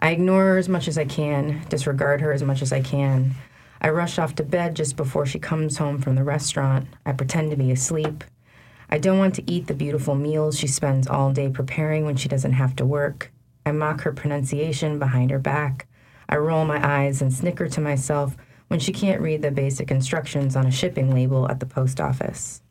I 0.00 0.10
ignore 0.10 0.44
her 0.44 0.58
as 0.58 0.68
much 0.68 0.86
as 0.86 0.96
I 0.96 1.04
can, 1.04 1.62
disregard 1.68 2.20
her 2.20 2.32
as 2.32 2.42
much 2.42 2.62
as 2.62 2.72
I 2.72 2.80
can. 2.80 3.34
I 3.80 3.90
rush 3.90 4.18
off 4.18 4.36
to 4.36 4.44
bed 4.44 4.76
just 4.76 4.96
before 4.96 5.26
she 5.26 5.38
comes 5.38 5.78
home 5.78 6.00
from 6.00 6.14
the 6.14 6.24
restaurant. 6.24 6.86
I 7.04 7.12
pretend 7.12 7.50
to 7.50 7.56
be 7.56 7.72
asleep. 7.72 8.24
I 8.90 8.98
don't 8.98 9.18
want 9.18 9.34
to 9.34 9.50
eat 9.50 9.66
the 9.66 9.74
beautiful 9.74 10.14
meals 10.14 10.58
she 10.58 10.66
spends 10.66 11.08
all 11.08 11.32
day 11.32 11.48
preparing 11.48 12.04
when 12.04 12.16
she 12.16 12.28
doesn't 12.28 12.52
have 12.52 12.76
to 12.76 12.86
work. 12.86 13.32
I 13.66 13.72
mock 13.72 14.02
her 14.02 14.12
pronunciation 14.12 14.98
behind 14.98 15.30
her 15.30 15.38
back. 15.38 15.86
I 16.28 16.36
roll 16.36 16.64
my 16.64 16.80
eyes 16.86 17.20
and 17.20 17.32
snicker 17.32 17.68
to 17.68 17.80
myself 17.80 18.36
when 18.68 18.80
she 18.80 18.92
can't 18.92 19.20
read 19.20 19.42
the 19.42 19.50
basic 19.50 19.90
instructions 19.90 20.56
on 20.56 20.66
a 20.66 20.70
shipping 20.70 21.12
label 21.12 21.50
at 21.50 21.60
the 21.60 21.66
post 21.66 22.00
office. 22.00 22.62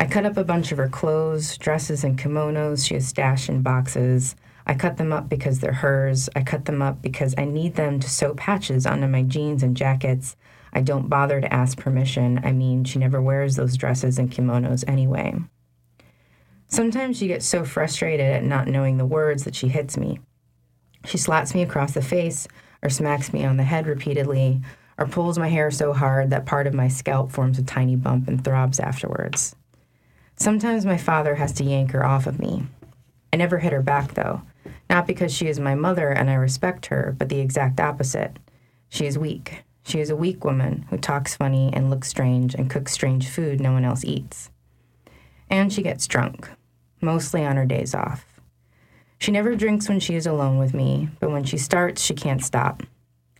I 0.00 0.06
cut 0.06 0.24
up 0.24 0.38
a 0.38 0.44
bunch 0.44 0.72
of 0.72 0.78
her 0.78 0.88
clothes, 0.88 1.58
dresses, 1.58 2.04
and 2.04 2.18
kimonos 2.18 2.86
she 2.86 2.94
has 2.94 3.06
stashed 3.06 3.50
in 3.50 3.60
boxes. 3.60 4.34
I 4.66 4.72
cut 4.72 4.96
them 4.96 5.12
up 5.12 5.28
because 5.28 5.60
they're 5.60 5.74
hers. 5.74 6.26
I 6.34 6.40
cut 6.40 6.64
them 6.64 6.80
up 6.80 7.02
because 7.02 7.34
I 7.36 7.44
need 7.44 7.74
them 7.74 8.00
to 8.00 8.08
sew 8.08 8.32
patches 8.32 8.86
onto 8.86 9.06
my 9.08 9.22
jeans 9.22 9.62
and 9.62 9.76
jackets. 9.76 10.36
I 10.72 10.80
don't 10.80 11.10
bother 11.10 11.42
to 11.42 11.52
ask 11.52 11.76
permission. 11.76 12.40
I 12.42 12.52
mean, 12.52 12.84
she 12.84 12.98
never 12.98 13.20
wears 13.20 13.56
those 13.56 13.76
dresses 13.76 14.18
and 14.18 14.32
kimonos 14.32 14.84
anyway. 14.88 15.34
Sometimes 16.66 17.18
she 17.18 17.26
gets 17.26 17.44
so 17.44 17.66
frustrated 17.66 18.24
at 18.24 18.42
not 18.42 18.68
knowing 18.68 18.96
the 18.96 19.04
words 19.04 19.44
that 19.44 19.54
she 19.54 19.68
hits 19.68 19.98
me. 19.98 20.18
She 21.04 21.18
slaps 21.18 21.54
me 21.54 21.60
across 21.60 21.92
the 21.92 22.00
face 22.00 22.48
or 22.82 22.88
smacks 22.88 23.34
me 23.34 23.44
on 23.44 23.58
the 23.58 23.64
head 23.64 23.86
repeatedly 23.86 24.62
or 24.96 25.06
pulls 25.06 25.38
my 25.38 25.48
hair 25.48 25.70
so 25.70 25.92
hard 25.92 26.30
that 26.30 26.46
part 26.46 26.66
of 26.66 26.72
my 26.72 26.88
scalp 26.88 27.32
forms 27.32 27.58
a 27.58 27.62
tiny 27.62 27.96
bump 27.96 28.28
and 28.28 28.42
throbs 28.42 28.80
afterwards. 28.80 29.54
Sometimes 30.40 30.86
my 30.86 30.96
father 30.96 31.34
has 31.34 31.52
to 31.52 31.64
yank 31.64 31.90
her 31.90 32.02
off 32.02 32.26
of 32.26 32.38
me. 32.38 32.62
I 33.30 33.36
never 33.36 33.58
hit 33.58 33.74
her 33.74 33.82
back, 33.82 34.14
though, 34.14 34.40
not 34.88 35.06
because 35.06 35.34
she 35.34 35.48
is 35.48 35.60
my 35.60 35.74
mother 35.74 36.08
and 36.08 36.30
I 36.30 36.34
respect 36.34 36.86
her, 36.86 37.14
but 37.18 37.28
the 37.28 37.40
exact 37.40 37.78
opposite. 37.78 38.38
She 38.88 39.04
is 39.04 39.18
weak. 39.18 39.64
She 39.82 40.00
is 40.00 40.08
a 40.08 40.16
weak 40.16 40.42
woman 40.42 40.86
who 40.88 40.96
talks 40.96 41.36
funny 41.36 41.70
and 41.74 41.90
looks 41.90 42.08
strange 42.08 42.54
and 42.54 42.70
cooks 42.70 42.92
strange 42.92 43.28
food 43.28 43.60
no 43.60 43.72
one 43.72 43.84
else 43.84 44.02
eats. 44.02 44.50
And 45.50 45.70
she 45.70 45.82
gets 45.82 46.06
drunk, 46.06 46.48
mostly 47.02 47.44
on 47.44 47.56
her 47.56 47.66
days 47.66 47.94
off. 47.94 48.24
She 49.18 49.32
never 49.32 49.54
drinks 49.54 49.90
when 49.90 50.00
she 50.00 50.14
is 50.14 50.26
alone 50.26 50.56
with 50.56 50.72
me, 50.72 51.10
but 51.20 51.30
when 51.30 51.44
she 51.44 51.58
starts, 51.58 52.02
she 52.02 52.14
can't 52.14 52.42
stop. 52.42 52.82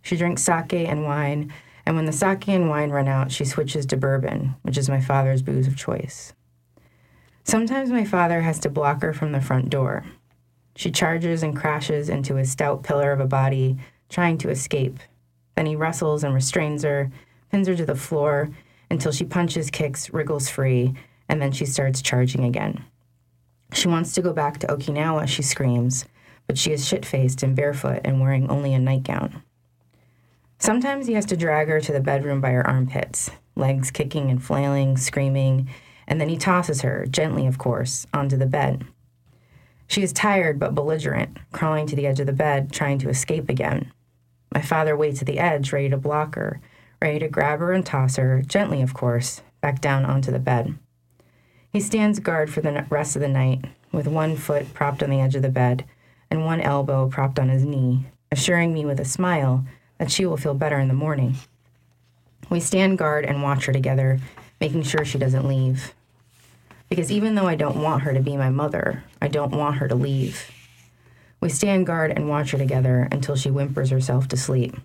She 0.02 0.18
drinks 0.18 0.42
sake 0.42 0.74
and 0.74 1.04
wine, 1.04 1.50
and 1.86 1.96
when 1.96 2.04
the 2.04 2.12
sake 2.12 2.46
and 2.48 2.68
wine 2.68 2.90
run 2.90 3.08
out, 3.08 3.32
she 3.32 3.46
switches 3.46 3.86
to 3.86 3.96
bourbon, 3.96 4.56
which 4.60 4.76
is 4.76 4.90
my 4.90 5.00
father's 5.00 5.40
booze 5.40 5.66
of 5.66 5.78
choice. 5.78 6.34
Sometimes 7.44 7.90
my 7.90 8.04
father 8.04 8.42
has 8.42 8.58
to 8.60 8.68
block 8.68 9.02
her 9.02 9.12
from 9.12 9.32
the 9.32 9.40
front 9.40 9.70
door. 9.70 10.04
She 10.76 10.90
charges 10.90 11.42
and 11.42 11.56
crashes 11.56 12.08
into 12.08 12.36
a 12.36 12.44
stout 12.44 12.82
pillar 12.82 13.12
of 13.12 13.20
a 13.20 13.26
body, 13.26 13.78
trying 14.08 14.38
to 14.38 14.50
escape. 14.50 14.98
Then 15.56 15.66
he 15.66 15.76
wrestles 15.76 16.24
and 16.24 16.34
restrains 16.34 16.84
her, 16.84 17.10
pins 17.50 17.68
her 17.68 17.74
to 17.76 17.86
the 17.86 17.94
floor 17.94 18.50
until 18.90 19.12
she 19.12 19.24
punches, 19.24 19.70
kicks, 19.70 20.12
wriggles 20.12 20.48
free, 20.48 20.94
and 21.28 21.40
then 21.40 21.52
she 21.52 21.66
starts 21.66 22.02
charging 22.02 22.44
again. 22.44 22.84
She 23.72 23.88
wants 23.88 24.12
to 24.14 24.22
go 24.22 24.32
back 24.32 24.58
to 24.58 24.66
Okinawa, 24.66 25.28
she 25.28 25.42
screams, 25.42 26.04
but 26.46 26.58
she 26.58 26.72
is 26.72 26.86
shit 26.86 27.06
faced 27.06 27.42
and 27.42 27.54
barefoot 27.54 28.00
and 28.04 28.20
wearing 28.20 28.50
only 28.50 28.74
a 28.74 28.78
nightgown. 28.78 29.42
Sometimes 30.58 31.06
he 31.06 31.14
has 31.14 31.24
to 31.26 31.36
drag 31.36 31.68
her 31.68 31.80
to 31.80 31.92
the 31.92 32.00
bedroom 32.00 32.40
by 32.40 32.50
her 32.50 32.66
armpits, 32.66 33.30
legs 33.54 33.90
kicking 33.90 34.30
and 34.30 34.42
flailing, 34.42 34.96
screaming, 34.96 35.70
and 36.10 36.20
then 36.20 36.28
he 36.28 36.36
tosses 36.36 36.82
her, 36.82 37.06
gently 37.06 37.46
of 37.46 37.56
course, 37.56 38.06
onto 38.12 38.36
the 38.36 38.44
bed. 38.44 38.84
She 39.86 40.02
is 40.02 40.12
tired 40.12 40.58
but 40.58 40.74
belligerent, 40.74 41.38
crawling 41.52 41.86
to 41.86 41.96
the 41.96 42.06
edge 42.06 42.20
of 42.20 42.26
the 42.26 42.32
bed, 42.34 42.70
trying 42.70 42.98
to 42.98 43.08
escape 43.08 43.48
again. 43.48 43.90
My 44.52 44.60
father 44.60 44.94
waits 44.94 45.22
at 45.22 45.26
the 45.26 45.38
edge, 45.38 45.72
ready 45.72 45.88
to 45.88 45.96
block 45.96 46.34
her, 46.34 46.60
ready 47.00 47.20
to 47.20 47.28
grab 47.28 47.60
her 47.60 47.72
and 47.72 47.86
toss 47.86 48.16
her, 48.16 48.42
gently 48.42 48.82
of 48.82 48.92
course, 48.92 49.40
back 49.62 49.80
down 49.80 50.04
onto 50.04 50.30
the 50.30 50.38
bed. 50.38 50.76
He 51.72 51.80
stands 51.80 52.18
guard 52.18 52.52
for 52.52 52.60
the 52.60 52.84
rest 52.90 53.16
of 53.16 53.22
the 53.22 53.28
night, 53.28 53.64
with 53.92 54.06
one 54.06 54.36
foot 54.36 54.74
propped 54.74 55.02
on 55.02 55.10
the 55.10 55.20
edge 55.20 55.36
of 55.36 55.42
the 55.42 55.48
bed 55.48 55.84
and 56.30 56.44
one 56.44 56.60
elbow 56.60 57.08
propped 57.08 57.38
on 57.38 57.48
his 57.48 57.64
knee, 57.64 58.06
assuring 58.30 58.72
me 58.72 58.84
with 58.84 59.00
a 59.00 59.04
smile 59.04 59.64
that 59.98 60.10
she 60.10 60.24
will 60.24 60.36
feel 60.36 60.54
better 60.54 60.78
in 60.78 60.88
the 60.88 60.94
morning. 60.94 61.34
We 62.48 62.60
stand 62.60 62.98
guard 62.98 63.24
and 63.24 63.42
watch 63.42 63.66
her 63.66 63.72
together, 63.72 64.20
making 64.60 64.84
sure 64.84 65.04
she 65.04 65.18
doesn't 65.18 65.46
leave. 65.46 65.94
Because 66.90 67.10
even 67.10 67.36
though 67.36 67.46
I 67.46 67.54
don't 67.54 67.80
want 67.80 68.02
her 68.02 68.12
to 68.12 68.20
be 68.20 68.36
my 68.36 68.50
mother, 68.50 69.04
I 69.22 69.28
don't 69.28 69.56
want 69.56 69.76
her 69.76 69.88
to 69.88 69.94
leave. 69.94 70.50
We 71.40 71.48
stand 71.48 71.86
guard 71.86 72.10
and 72.10 72.28
watch 72.28 72.50
her 72.50 72.58
together 72.58 73.08
until 73.10 73.36
she 73.36 73.48
whimpers 73.48 73.90
herself 73.90 74.28
to 74.28 74.36
sleep. 74.36 74.76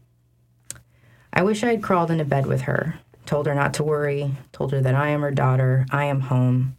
I 1.33 1.41
wish 1.41 1.63
I 1.63 1.71
had 1.71 1.83
crawled 1.83 2.11
into 2.11 2.23
bed 2.23 2.45
with 2.45 2.61
her, 2.61 2.99
told 3.25 3.47
her 3.47 3.55
not 3.55 3.73
to 3.73 3.83
worry, 3.83 4.31
told 4.53 4.71
her 4.71 4.81
that 4.81 4.95
I 4.95 5.09
am 5.09 5.21
her 5.21 5.31
daughter, 5.31 5.85
I 5.89 6.05
am 6.05 6.21
home. 6.21 6.77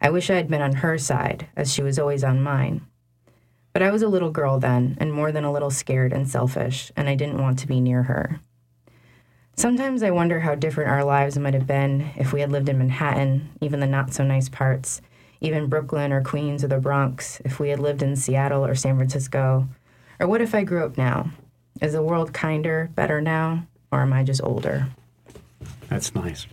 I 0.00 0.10
wish 0.10 0.30
I 0.30 0.36
had 0.36 0.48
been 0.48 0.62
on 0.62 0.74
her 0.74 0.98
side, 0.98 1.48
as 1.56 1.72
she 1.72 1.82
was 1.82 1.98
always 1.98 2.22
on 2.22 2.42
mine. 2.42 2.82
But 3.72 3.82
I 3.82 3.90
was 3.90 4.02
a 4.02 4.08
little 4.08 4.30
girl 4.30 4.60
then, 4.60 4.96
and 5.00 5.12
more 5.12 5.32
than 5.32 5.44
a 5.44 5.52
little 5.52 5.70
scared 5.70 6.12
and 6.12 6.28
selfish, 6.28 6.92
and 6.94 7.08
I 7.08 7.14
didn't 7.14 7.40
want 7.40 7.58
to 7.60 7.66
be 7.66 7.80
near 7.80 8.04
her. 8.04 8.40
Sometimes 9.58 10.04
I 10.04 10.12
wonder 10.12 10.38
how 10.38 10.54
different 10.54 10.88
our 10.88 11.02
lives 11.02 11.36
might 11.36 11.54
have 11.54 11.66
been 11.66 12.12
if 12.14 12.32
we 12.32 12.42
had 12.42 12.52
lived 12.52 12.68
in 12.68 12.78
Manhattan, 12.78 13.50
even 13.60 13.80
the 13.80 13.88
not 13.88 14.14
so 14.14 14.22
nice 14.22 14.48
parts, 14.48 15.02
even 15.40 15.66
Brooklyn 15.66 16.12
or 16.12 16.22
Queens 16.22 16.62
or 16.62 16.68
the 16.68 16.78
Bronx, 16.78 17.42
if 17.44 17.58
we 17.58 17.70
had 17.70 17.80
lived 17.80 18.00
in 18.00 18.14
Seattle 18.14 18.64
or 18.64 18.76
San 18.76 18.96
Francisco. 18.96 19.66
Or 20.20 20.28
what 20.28 20.40
if 20.40 20.54
I 20.54 20.62
grew 20.62 20.84
up 20.84 20.96
now? 20.96 21.32
Is 21.82 21.94
the 21.94 22.04
world 22.04 22.32
kinder, 22.32 22.88
better 22.94 23.20
now, 23.20 23.66
or 23.90 24.02
am 24.02 24.12
I 24.12 24.22
just 24.22 24.44
older? 24.44 24.86
That's 25.88 26.14
nice. 26.14 26.46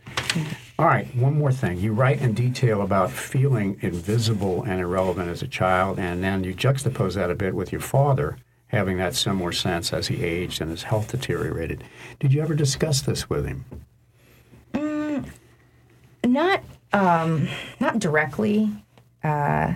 All 0.79 0.87
right, 0.87 1.15
one 1.15 1.37
more 1.37 1.51
thing. 1.51 1.77
You 1.77 1.93
write 1.93 2.21
in 2.21 2.33
detail 2.33 2.81
about 2.81 3.11
feeling 3.11 3.77
invisible 3.81 4.63
and 4.63 4.81
irrelevant 4.81 5.29
as 5.29 5.43
a 5.43 5.47
child, 5.47 5.99
and 5.99 6.23
then 6.23 6.43
you 6.43 6.55
juxtapose 6.55 7.13
that 7.13 7.29
a 7.29 7.35
bit 7.35 7.53
with 7.53 7.71
your 7.71 7.81
father 7.81 8.39
having 8.67 8.97
that 8.97 9.15
similar 9.15 9.51
sense 9.51 9.93
as 9.93 10.07
he 10.07 10.23
aged 10.23 10.61
and 10.61 10.71
his 10.71 10.83
health 10.83 11.11
deteriorated. 11.11 11.83
Did 12.19 12.33
you 12.33 12.41
ever 12.41 12.55
discuss 12.55 13.01
this 13.01 13.29
with 13.29 13.45
him? 13.45 13.65
Mm, 14.73 15.29
not, 16.25 16.63
um, 16.91 17.47
not 17.79 17.99
directly. 17.99 18.69
Uh, 19.23 19.73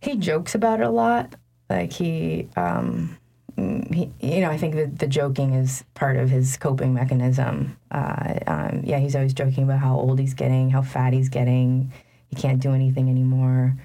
he 0.00 0.16
jokes 0.16 0.54
about 0.54 0.80
it 0.80 0.86
a 0.86 0.90
lot. 0.90 1.34
Like 1.70 1.92
he, 1.92 2.48
um, 2.56 3.16
he, 3.56 4.10
you 4.20 4.40
know, 4.40 4.50
I 4.50 4.58
think 4.58 4.74
that 4.74 4.98
the 4.98 5.06
joking 5.06 5.54
is 5.54 5.84
part 5.94 6.16
of 6.16 6.28
his 6.30 6.56
coping 6.56 6.94
mechanism. 6.94 7.76
Uh, 7.90 8.34
um, 8.46 8.82
yeah, 8.84 8.98
he's 8.98 9.14
always 9.14 9.34
joking 9.34 9.64
about 9.64 9.78
how 9.78 9.96
old 9.96 10.18
he's 10.18 10.34
getting, 10.34 10.70
how 10.70 10.82
fat 10.82 11.12
he's 11.12 11.28
getting. 11.28 11.92
He 12.28 12.36
can't 12.36 12.60
do 12.60 12.72
anything 12.72 13.08
anymore. 13.08 13.76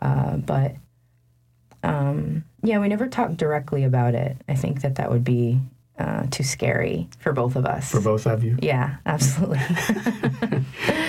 Uh, 0.00 0.36
but 0.36 0.76
um, 1.84 2.44
yeah, 2.62 2.78
we 2.78 2.88
never 2.88 3.06
talked 3.06 3.36
directly 3.36 3.84
about 3.84 4.14
it. 4.14 4.36
I 4.48 4.54
think 4.54 4.80
that 4.80 4.96
that 4.96 5.10
would 5.10 5.24
be 5.24 5.60
uh, 5.98 6.26
too 6.30 6.42
scary 6.42 7.08
for 7.18 7.32
both 7.32 7.56
of 7.56 7.66
us. 7.66 7.90
For 7.90 8.00
both 8.00 8.26
of 8.26 8.42
you? 8.42 8.58
Yeah, 8.60 8.96
absolutely. 9.06 9.60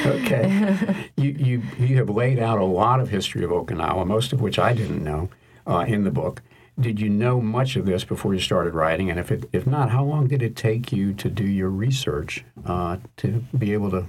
okay. 0.05 1.09
You, 1.17 1.29
you, 1.31 1.61
you 1.79 1.97
have 1.97 2.09
laid 2.09 2.39
out 2.39 2.59
a 2.59 2.65
lot 2.65 2.99
of 2.99 3.09
history 3.09 3.43
of 3.43 3.51
Okinawa, 3.51 4.05
most 4.05 4.33
of 4.33 4.41
which 4.41 4.59
I 4.59 4.73
didn't 4.73 5.03
know 5.03 5.29
uh, 5.65 5.85
in 5.87 6.03
the 6.03 6.11
book. 6.11 6.41
Did 6.77 6.99
you 6.99 7.09
know 7.09 7.39
much 7.39 7.77
of 7.77 7.85
this 7.85 8.03
before 8.03 8.33
you 8.33 8.39
started 8.41 8.73
writing? 8.73 9.09
And 9.09 9.17
if, 9.17 9.31
it, 9.31 9.49
if 9.53 9.65
not, 9.65 9.91
how 9.91 10.03
long 10.03 10.27
did 10.27 10.43
it 10.43 10.57
take 10.57 10.91
you 10.91 11.13
to 11.13 11.29
do 11.29 11.45
your 11.45 11.69
research 11.69 12.43
uh, 12.65 12.97
to 13.17 13.45
be 13.57 13.71
able 13.71 13.91
to 13.91 14.05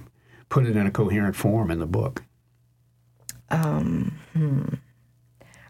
put 0.49 0.67
it 0.67 0.77
in 0.77 0.85
a 0.87 0.91
coherent 0.91 1.37
form 1.37 1.71
in 1.71 1.79
the 1.79 1.87
book? 1.87 2.25
Um, 3.51 4.19
hmm. 4.33 4.65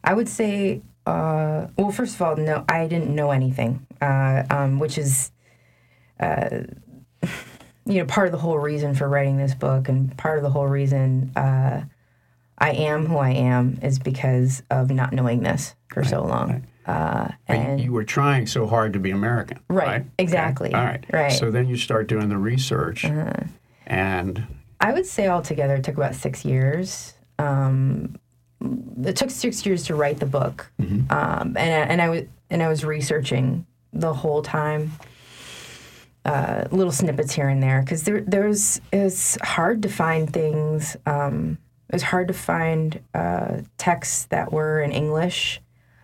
I 0.06 0.14
would 0.14 0.28
say, 0.28 0.82
uh, 1.04 1.66
well, 1.76 1.90
first 1.90 2.14
of 2.14 2.22
all, 2.22 2.36
no, 2.36 2.64
I 2.68 2.86
didn't 2.86 3.14
know 3.14 3.32
anything, 3.32 3.86
uh, 4.00 4.44
um, 4.50 4.78
which 4.78 4.96
is, 4.98 5.32
uh, 6.20 6.60
you 7.86 7.98
know, 7.98 8.04
part 8.06 8.26
of 8.26 8.32
the 8.32 8.38
whole 8.38 8.58
reason 8.58 8.94
for 8.94 9.08
writing 9.08 9.36
this 9.36 9.54
book 9.54 9.88
and 9.88 10.16
part 10.16 10.38
of 10.38 10.44
the 10.44 10.50
whole 10.50 10.66
reason 10.68 11.32
uh, 11.36 11.82
I 12.58 12.70
am 12.70 13.06
who 13.06 13.18
I 13.18 13.30
am 13.30 13.78
is 13.82 13.98
because 13.98 14.62
of 14.70 14.90
not 14.90 15.12
knowing 15.12 15.42
this 15.42 15.74
for 15.92 16.04
so 16.04 16.22
long. 16.22 16.66
Uh, 16.86 17.32
And 17.48 17.80
you 17.80 17.92
were 17.92 18.04
trying 18.04 18.46
so 18.46 18.66
hard 18.66 18.92
to 18.92 19.00
be 19.00 19.10
American. 19.10 19.58
Right, 19.68 19.86
Right. 19.86 20.00
Okay. 20.02 20.10
exactly, 20.18 20.72
All 20.72 20.84
right. 20.84 21.04
right. 21.12 21.26
Uh-huh. 21.26 21.30
So 21.38 21.50
then 21.50 21.66
you 21.68 21.76
start 21.76 22.06
doing 22.06 22.28
the 22.28 22.38
research, 22.38 23.04
and 23.86 24.46
I 24.80 24.92
would 24.92 25.06
say 25.06 25.26
altogether 25.28 25.74
it 25.74 25.84
took 25.84 25.96
about 25.96 26.14
six 26.14 26.44
years. 26.44 27.14
Um, 27.40 28.16
it 29.04 29.16
took 29.16 29.30
six 29.30 29.64
years 29.66 29.84
to 29.84 29.94
write 29.94 30.18
the 30.20 30.26
book, 30.26 30.70
um, 30.78 31.56
and 31.56 31.58
I- 31.58 31.86
and 31.92 32.02
I 32.02 32.08
was 32.08 32.22
and 32.50 32.62
I 32.62 32.68
was 32.68 32.84
researching 32.84 33.66
the 33.92 34.12
whole 34.14 34.42
time. 34.42 34.92
Uh, 36.24 36.64
little 36.72 36.90
snippets 36.92 37.32
here 37.34 37.48
and 37.48 37.62
there 37.62 37.80
because 37.82 38.02
there 38.02 38.20
there's 38.20 38.80
it's 38.92 39.38
hard 39.42 39.82
to 39.82 39.88
find 39.88 40.32
things. 40.32 40.96
Um, 41.06 41.56
it 41.88 41.92
was 41.94 42.02
hard 42.02 42.26
to 42.28 42.34
find 42.34 42.98
uh, 43.14 43.58
texts 43.78 44.24
that 44.26 44.52
were 44.52 44.80
in 44.80 44.90
English 44.90 45.60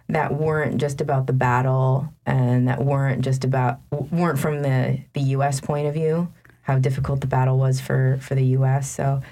that 0.08 0.32
weren't 0.34 0.76
just 0.78 1.00
about 1.00 1.26
the 1.26 1.32
battle 1.32 2.12
and 2.24 2.68
that 2.68 2.84
weren't 2.84 3.22
just 3.22 3.44
about 3.44 3.80
weren't 3.90 4.38
from 4.38 4.62
the 4.62 5.00
the 5.14 5.22
U.S. 5.36 5.60
point 5.60 5.88
of 5.88 5.94
view 5.94 6.28
how 6.62 6.78
difficult 6.78 7.20
the 7.20 7.26
battle 7.26 7.58
was 7.58 7.80
for 7.80 8.16
for 8.20 8.36
the 8.36 8.44
U.S. 8.58 8.88
So 8.88 9.22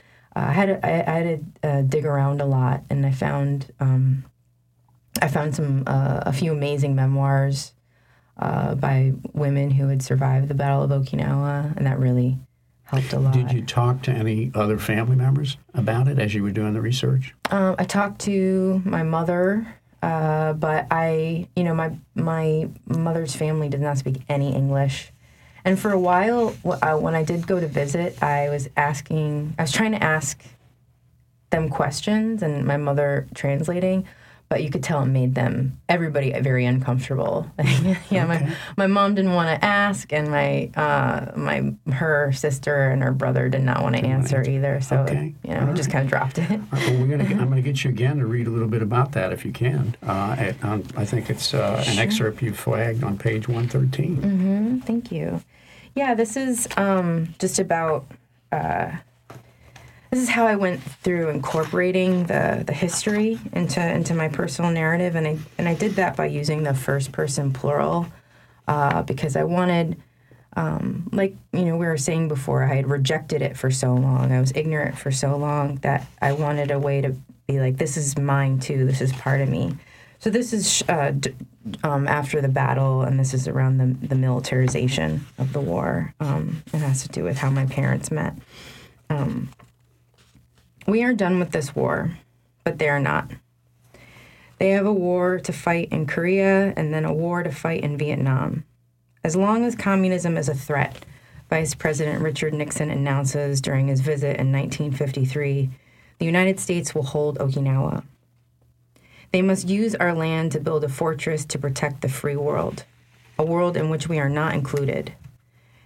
I 0.49 0.53
had 0.53 0.67
to, 0.67 0.87
I, 0.87 0.91
I 0.91 1.19
had 1.19 1.45
to 1.63 1.69
uh, 1.69 1.83
dig 1.83 2.05
around 2.07 2.41
a 2.41 2.47
lot 2.47 2.83
and 2.91 3.05
I 3.05 3.11
found 3.11 3.73
um, 3.81 4.25
I 5.23 5.29
found 5.29 5.55
some 5.55 5.85
uh, 5.87 6.21
a 6.23 6.33
few 6.33 6.53
amazing 6.53 6.95
memoirs 6.95 7.73
uh, 8.39 8.75
by 8.75 9.13
women 9.33 9.71
who 9.71 9.89
had 9.89 10.03
survived 10.03 10.49
the 10.49 10.55
Battle 10.55 10.83
of 10.83 10.91
Okinawa 10.91 11.77
and 11.77 11.87
that 11.87 11.99
really 11.99 12.39
helped 12.85 13.13
a 13.13 13.19
lot. 13.19 13.33
did 13.33 13.53
you 13.53 13.63
talk 13.63 14.03
to 14.03 14.11
any 14.11 14.51
other 14.55 14.79
family 14.79 15.17
members 15.17 15.57
about 15.75 16.09
it 16.09 16.19
as 16.19 16.35
you 16.35 16.43
were 16.43 16.51
doing 16.51 16.75
the 16.75 16.81
research? 16.81 17.35
Um, 17.51 17.77
I 17.79 17.85
talked 17.85 18.21
to 18.23 18.83
my 18.85 19.03
mother, 19.03 19.67
uh, 20.03 20.55
but 20.55 20.87
I, 20.91 21.49
you 21.55 21.65
know, 21.65 21.75
my 21.75 21.97
my 22.15 22.69
mother's 22.87 23.35
family 23.35 23.69
does 23.69 23.81
not 23.81 23.99
speak 23.99 24.23
any 24.29 24.55
English, 24.55 25.13
and 25.65 25.79
for 25.79 25.91
a 25.93 25.99
while, 26.01 26.55
uh, 26.65 26.97
when 26.97 27.15
I 27.15 27.23
did 27.25 27.47
go 27.47 27.61
to 27.61 27.67
visit, 27.69 28.23
I 28.23 28.49
was 28.49 28.69
asking, 28.77 29.55
I 29.59 29.63
was 29.63 29.73
trying 29.73 29.93
to 29.93 30.03
ask 30.03 30.43
them 31.51 31.69
questions, 31.69 32.43
and 32.43 32.65
my 32.65 32.77
mother 32.77 33.27
translating, 33.35 34.07
but 34.49 34.65
you 34.65 34.71
could 34.71 34.83
tell 34.83 35.01
it 35.03 35.07
made 35.07 35.37
them 35.37 35.79
everybody 35.89 36.33
very 36.41 36.65
uncomfortable. 36.65 37.49
yeah, 38.11 38.25
my 38.27 38.53
my 38.77 38.87
mom 38.89 39.15
didn't 39.15 39.35
want 39.35 39.49
to 39.49 39.65
ask, 39.65 40.13
and 40.13 40.29
my 40.29 40.71
uh, 40.77 41.31
my 41.37 41.73
her 41.93 42.33
sister 42.33 42.91
and 42.91 43.01
her 43.03 43.13
brother 43.13 43.49
did 43.49 43.63
not 43.63 43.81
want 43.83 43.95
to 43.97 44.03
answer 44.05 44.43
either. 44.43 44.81
So 44.81 44.99
Okay. 45.03 45.35
you 45.45 45.55
know, 45.55 45.69
I 45.71 45.73
just 45.73 45.91
kind 45.91 46.03
of 46.05 46.11
dropped 46.11 46.39
it. 46.39 46.49
Right, 46.51 46.67
well, 46.73 47.01
we're 47.01 47.17
gonna, 47.17 47.25
I'm 47.41 47.47
going 47.49 47.63
to 47.63 47.63
get 47.63 47.85
you 47.85 47.91
again 47.91 48.19
to 48.19 48.27
read 48.27 48.49
a 48.49 48.51
little 48.51 48.67
bit 48.69 48.83
about 48.83 49.13
that 49.13 49.33
if 49.33 49.45
you 49.45 49.53
can. 49.53 49.95
Uh, 50.05 50.35
at, 50.37 50.65
on, 50.65 50.85
I 50.97 51.05
think 51.05 51.31
it's 51.31 51.55
uh, 51.55 51.85
an 51.87 51.99
excerpt 52.01 52.43
you 52.43 52.53
flagged 52.53 53.05
on 53.05 53.19
page 53.19 53.47
113. 53.47 54.17
Mm-hmm. 54.17 54.60
Thank 54.85 55.13
you. 55.13 55.43
Yeah, 55.95 56.15
this 56.15 56.37
is 56.37 56.69
um, 56.77 57.35
just 57.39 57.59
about. 57.59 58.07
Uh, 58.53 58.93
this 60.11 60.21
is 60.21 60.29
how 60.29 60.45
I 60.45 60.57
went 60.57 60.83
through 60.83 61.29
incorporating 61.29 62.25
the, 62.25 62.65
the 62.67 62.73
history 62.73 63.39
into 63.53 63.81
into 63.81 64.13
my 64.13 64.29
personal 64.29 64.73
narrative, 64.73 65.15
and 65.15 65.27
I 65.27 65.39
and 65.57 65.69
I 65.69 65.75
did 65.75 65.93
that 65.93 66.17
by 66.17 66.27
using 66.27 66.65
the 66.65 66.75
first 66.75 67.13
person 67.13 67.53
plural, 67.53 68.09
uh, 68.67 69.03
because 69.03 69.37
I 69.37 69.45
wanted, 69.45 70.03
um, 70.57 71.09
like 71.13 71.37
you 71.53 71.65
know 71.65 71.77
we 71.77 71.87
were 71.87 71.97
saying 71.97 72.27
before, 72.27 72.65
I 72.65 72.75
had 72.75 72.89
rejected 72.89 73.41
it 73.41 73.57
for 73.57 73.71
so 73.71 73.95
long, 73.95 74.33
I 74.33 74.41
was 74.41 74.53
ignorant 74.57 74.99
for 74.99 75.13
so 75.13 75.37
long 75.37 75.77
that 75.77 76.07
I 76.21 76.33
wanted 76.33 76.73
a 76.73 76.79
way 76.79 77.01
to 77.03 77.15
be 77.47 77.61
like, 77.61 77.77
this 77.77 77.97
is 77.97 78.19
mine 78.19 78.59
too, 78.59 78.87
this 78.87 79.01
is 79.01 79.13
part 79.13 79.41
of 79.41 79.49
me. 79.49 79.77
So 80.21 80.29
this 80.29 80.53
is 80.53 80.85
uh, 80.87 81.13
d- 81.13 81.35
um, 81.83 82.07
after 82.07 82.43
the 82.43 82.49
battle, 82.49 83.03
and 83.03 83.19
this 83.19 83.33
is 83.33 83.49
around 83.49 83.79
the, 83.79 84.07
the 84.07 84.15
militarization 84.15 85.27
of 85.39 85.55
the 85.55 85.61
war. 85.61 86.15
Um, 86.21 86.63
it 86.75 86.79
has 86.79 87.03
to 87.03 87.09
do 87.09 87.25
with 87.25 87.39
how 87.39 87.49
my 87.49 87.65
parents 87.65 88.11
met. 88.11 88.35
Um, 89.09 89.49
we 90.87 91.03
are 91.03 91.15
done 91.15 91.39
with 91.39 91.53
this 91.53 91.75
war, 91.75 92.19
but 92.65 92.79
they 92.79 92.91
are 92.91 93.01
not. 93.01 93.31
They 94.59 94.71
have 94.71 94.85
a 94.85 94.93
war 94.93 95.39
to 95.41 95.53
fight 95.55 95.89
in 95.91 96.07
Korea 96.07 96.75
and 96.77 96.93
then 96.93 97.07
a 97.07 97.15
war 97.15 97.43
to 97.43 97.51
fight 97.51 97.83
in 97.83 97.97
Vietnam. 97.97 98.65
As 99.25 99.37
long 99.37 99.65
as 99.65 99.75
communism 99.75 100.37
is 100.37 100.51
a 100.51 100.55
threat, 100.55 101.07
Vice 101.49 101.75
President 101.75 102.21
Richard 102.21 102.53
Nixon 102.53 102.91
announces 102.91 103.63
during 103.63 103.89
his 103.89 104.03
visit 104.03 104.37
in 104.39 104.53
1953, 104.53 105.71
the 106.19 106.27
United 106.27 106.61
States 106.61 106.95
will 106.95 107.05
hold 107.05 107.39
Okinawa. 107.39 108.05
They 109.33 109.43
must 109.43 109.69
use 109.69 109.95
our 109.95 110.13
land 110.13 110.53
to 110.53 110.61
build 110.61 110.83
a 110.83 110.89
fortress 110.89 111.45
to 111.47 111.59
protect 111.59 112.01
the 112.01 112.09
free 112.09 112.37
world, 112.37 112.85
a 113.39 113.45
world 113.45 113.77
in 113.77 113.89
which 113.89 114.09
we 114.09 114.19
are 114.19 114.29
not 114.29 114.55
included. 114.55 115.15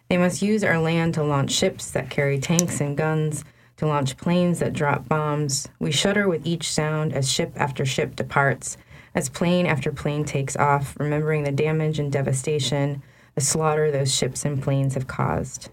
They 0.08 0.16
must 0.16 0.42
use 0.42 0.64
our 0.64 0.78
land 0.78 1.14
to 1.14 1.24
launch 1.24 1.50
ships 1.50 1.90
that 1.90 2.10
carry 2.10 2.38
tanks 2.38 2.80
and 2.80 2.96
guns, 2.96 3.44
to 3.76 3.86
launch 3.86 4.16
planes 4.16 4.60
that 4.60 4.72
drop 4.72 5.08
bombs. 5.08 5.68
We 5.78 5.90
shudder 5.90 6.28
with 6.28 6.46
each 6.46 6.70
sound 6.70 7.12
as 7.12 7.30
ship 7.30 7.52
after 7.56 7.84
ship 7.84 8.16
departs, 8.16 8.76
as 9.14 9.28
plane 9.28 9.66
after 9.66 9.92
plane 9.92 10.24
takes 10.24 10.56
off, 10.56 10.96
remembering 10.98 11.44
the 11.44 11.52
damage 11.52 11.98
and 11.98 12.10
devastation, 12.10 13.02
the 13.34 13.40
slaughter 13.40 13.90
those 13.90 14.14
ships 14.14 14.44
and 14.44 14.62
planes 14.62 14.94
have 14.94 15.06
caused. 15.06 15.70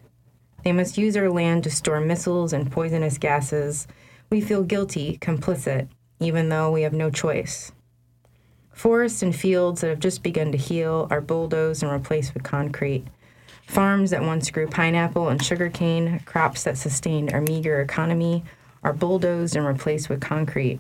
They 0.64 0.72
must 0.72 0.98
use 0.98 1.16
our 1.16 1.30
land 1.30 1.64
to 1.64 1.72
store 1.72 2.02
missiles 2.02 2.54
and 2.54 2.72
poisonous 2.72 3.18
gases. 3.18 3.88
We 4.30 4.42
feel 4.42 4.64
guilty, 4.64 5.18
complicit, 5.20 5.88
even 6.22 6.50
though 6.50 6.72
we 6.72 6.84
have 6.84 6.94
no 6.94 7.10
choice. 7.10 7.72
Forests 8.72 9.22
and 9.22 9.36
fields 9.36 9.82
that 9.82 9.90
have 9.90 10.00
just 10.00 10.24
begun 10.24 10.52
to 10.52 10.58
heal 10.58 11.08
are 11.12 11.20
bulldozed 11.20 11.84
and 11.84 11.92
replaced 11.92 12.34
with 12.34 12.44
concrete. 12.44 13.06
Farms 13.68 14.12
that 14.12 14.24
once 14.24 14.50
grew 14.50 14.68
pineapple 14.68 15.30
and 15.30 15.44
sugarcane, 15.44 16.20
crops 16.26 16.64
that 16.64 16.78
sustained 16.78 17.34
our 17.34 17.42
meager 17.42 17.82
economy, 17.82 18.44
are 18.84 18.94
bulldozed 18.94 19.56
and 19.56 19.66
replaced 19.66 20.10
with 20.10 20.22
concrete. 20.22 20.80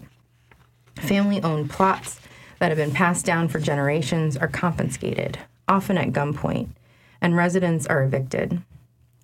Family 0.95 1.41
owned 1.43 1.69
plots 1.69 2.19
that 2.60 2.69
have 2.69 2.77
been 2.77 2.91
passed 2.91 3.25
down 3.25 3.47
for 3.47 3.60
generations 3.60 4.38
are 4.38 4.47
confiscated, 4.47 5.39
often 5.67 5.97
at 5.97 6.12
gunpoint, 6.12 6.69
and 7.21 7.36
residents 7.36 7.86
are 7.88 8.04
evicted. 8.04 8.62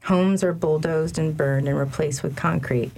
Homes 0.03 0.43
are 0.43 0.53
bulldozed 0.53 1.19
and 1.19 1.35
burned 1.35 1.67
and 1.67 1.77
replaced 1.77 2.23
with 2.23 2.35
concrete. 2.35 2.91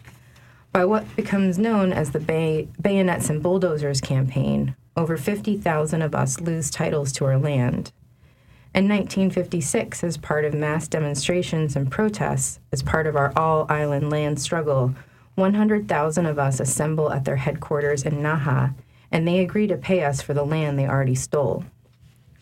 By 0.71 0.86
what 0.86 1.15
becomes 1.15 1.58
known 1.58 1.91
as 1.91 2.12
the 2.12 2.19
Bay- 2.19 2.67
Bayonets 2.79 3.29
and 3.29 3.41
Bulldozers 3.41 4.01
campaign, 4.01 4.75
over 4.95 5.17
50,000 5.17 6.01
of 6.01 6.13
us 6.13 6.39
lose 6.39 6.69
titles 6.69 7.12
to 7.13 7.25
our 7.25 7.39
land. 7.39 7.91
In 8.75 8.88
1956, 8.88 10.03
as 10.03 10.17
part 10.17 10.45
of 10.45 10.53
mass 10.53 10.88
demonstrations 10.88 11.75
and 11.75 11.89
protests, 11.89 12.60
as 12.71 12.84
part 12.84 13.08
of 13.08 13.15
our 13.15 13.34
all 13.36 13.65
island 13.67 14.12
land 14.12 14.39
struggle, 14.39 14.93
100,000 15.34 16.25
of 16.27 16.38
us 16.38 16.60
assemble 16.60 17.12
at 17.12 17.25
their 17.25 17.38
headquarters 17.38 18.03
in 18.03 18.21
Naha, 18.21 18.75
and 19.12 19.27
they 19.27 19.39
agree 19.39 19.65
to 19.65 19.75
pay 19.75 20.03
us 20.03 20.21
for 20.21 20.36
the 20.36 20.45
land 20.45 20.77
they 20.77 20.88
already 20.88 21.15
stole. 21.15 21.65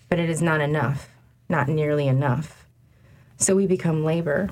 But 0.10 0.20
it 0.20 0.30
is 0.30 0.42
not 0.42 0.60
enough, 0.60 1.10
not 1.48 1.70
nearly 1.70 2.08
enough. 2.08 2.66
So 3.38 3.56
we 3.56 3.68
become 3.68 4.04
labor. 4.04 4.50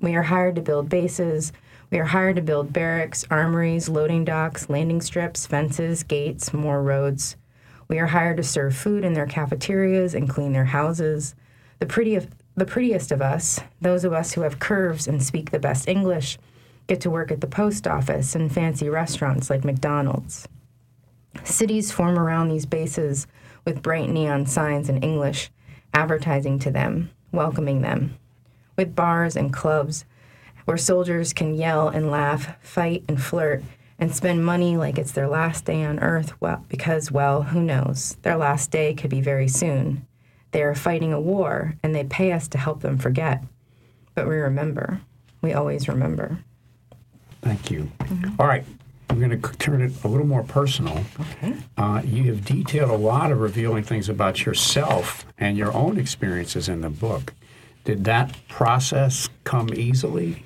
We 0.00 0.14
are 0.14 0.22
hired 0.22 0.54
to 0.56 0.62
build 0.62 0.88
bases. 0.88 1.52
We 1.90 2.00
are 2.00 2.04
hired 2.04 2.36
to 2.36 2.42
build 2.42 2.72
barracks, 2.72 3.24
armories, 3.30 3.88
loading 3.88 4.24
docks, 4.24 4.68
landing 4.68 5.00
strips, 5.00 5.46
fences, 5.46 6.02
gates, 6.02 6.52
more 6.52 6.82
roads. 6.82 7.36
We 7.88 8.00
are 8.00 8.06
hired 8.06 8.38
to 8.38 8.42
serve 8.42 8.74
food 8.74 9.04
in 9.04 9.12
their 9.12 9.26
cafeterias 9.26 10.12
and 10.14 10.28
clean 10.28 10.52
their 10.52 10.64
houses. 10.64 11.36
The 11.78 11.86
prettiest, 11.86 12.28
the 12.56 12.64
prettiest 12.64 13.12
of 13.12 13.22
us, 13.22 13.60
those 13.80 14.04
of 14.04 14.12
us 14.12 14.32
who 14.32 14.40
have 14.40 14.58
curves 14.58 15.06
and 15.06 15.22
speak 15.22 15.50
the 15.50 15.60
best 15.60 15.86
English, 15.86 16.38
get 16.88 17.00
to 17.02 17.10
work 17.10 17.30
at 17.30 17.40
the 17.40 17.46
post 17.46 17.86
office 17.86 18.34
and 18.34 18.52
fancy 18.52 18.88
restaurants 18.88 19.48
like 19.48 19.64
McDonald's. 19.64 20.48
Cities 21.44 21.92
form 21.92 22.18
around 22.18 22.48
these 22.48 22.66
bases 22.66 23.28
with 23.64 23.82
bright 23.82 24.08
neon 24.08 24.46
signs 24.46 24.88
in 24.88 25.02
English, 25.02 25.50
advertising 25.94 26.58
to 26.60 26.70
them, 26.70 27.10
welcoming 27.30 27.82
them, 27.82 28.16
with 28.76 28.96
bars 28.96 29.36
and 29.36 29.52
clubs 29.52 30.04
where 30.66 30.76
soldiers 30.76 31.32
can 31.32 31.54
yell 31.54 31.88
and 31.88 32.10
laugh, 32.10 32.54
fight 32.60 33.02
and 33.08 33.22
flirt, 33.22 33.62
and 33.98 34.14
spend 34.14 34.44
money 34.44 34.76
like 34.76 34.98
it's 34.98 35.12
their 35.12 35.28
last 35.28 35.64
day 35.64 35.82
on 35.82 35.98
earth, 36.00 36.38
well, 36.40 36.64
because, 36.68 37.10
well, 37.10 37.44
who 37.44 37.62
knows? 37.62 38.16
Their 38.22 38.36
last 38.36 38.70
day 38.70 38.92
could 38.92 39.08
be 39.08 39.22
very 39.22 39.48
soon. 39.48 40.06
They 40.50 40.62
are 40.62 40.74
fighting 40.74 41.12
a 41.12 41.20
war, 41.20 41.74
and 41.82 41.94
they 41.94 42.04
pay 42.04 42.32
us 42.32 42.46
to 42.48 42.58
help 42.58 42.82
them 42.82 42.98
forget. 42.98 43.42
But 44.14 44.28
we 44.28 44.36
remember. 44.36 45.00
We 45.40 45.52
always 45.52 45.88
remember. 45.88 46.38
Thank 47.42 47.70
you. 47.70 47.90
All 48.38 48.46
right. 48.46 48.64
I'm 49.08 49.20
going 49.20 49.40
to 49.40 49.52
turn 49.58 49.80
it 49.82 49.92
a 50.02 50.08
little 50.08 50.26
more 50.26 50.42
personal. 50.42 51.04
Okay. 51.20 51.54
Uh, 51.76 52.02
you 52.04 52.24
have 52.24 52.44
detailed 52.44 52.90
a 52.90 52.96
lot 52.96 53.30
of 53.30 53.40
revealing 53.40 53.84
things 53.84 54.08
about 54.08 54.44
yourself 54.44 55.24
and 55.38 55.56
your 55.56 55.72
own 55.72 55.98
experiences 55.98 56.68
in 56.68 56.80
the 56.80 56.90
book. 56.90 57.32
Did 57.84 58.04
that 58.04 58.36
process 58.48 59.28
come 59.44 59.72
easily? 59.72 60.42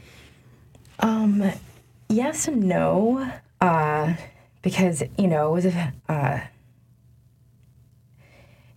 Yes 2.09 2.49
and 2.49 2.65
no. 2.65 3.31
Uh, 3.61 4.15
because 4.63 5.03
you 5.17 5.27
know 5.29 5.51
it 5.51 5.53
was 5.53 5.67
a, 5.67 5.93
uh, 6.09 6.41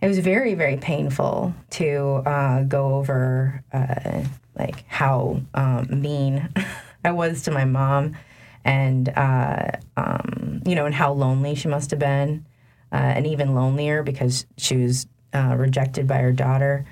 it 0.00 0.08
was 0.08 0.18
very 0.18 0.54
very 0.54 0.76
painful 0.76 1.54
to 1.70 2.22
uh, 2.26 2.62
go 2.62 2.94
over 2.94 3.62
uh, 3.72 4.22
like 4.58 4.84
how 4.86 5.40
um, 5.54 6.00
mean 6.00 6.48
I 7.04 7.12
was 7.12 7.42
to 7.42 7.50
my 7.50 7.64
mom, 7.64 8.16
and 8.64 9.08
uh, 9.10 9.72
um, 9.96 10.62
you 10.64 10.74
know, 10.74 10.86
and 10.86 10.94
how 10.94 11.12
lonely 11.12 11.54
she 11.54 11.68
must 11.68 11.90
have 11.90 12.00
been, 12.00 12.46
uh, 12.92 12.96
and 12.96 13.26
even 13.26 13.54
lonelier 13.54 14.02
because 14.02 14.46
she 14.56 14.76
was 14.76 15.06
rejected 15.34 16.06
by 16.06 16.18
her 16.18 16.32
daughter, 16.32 16.86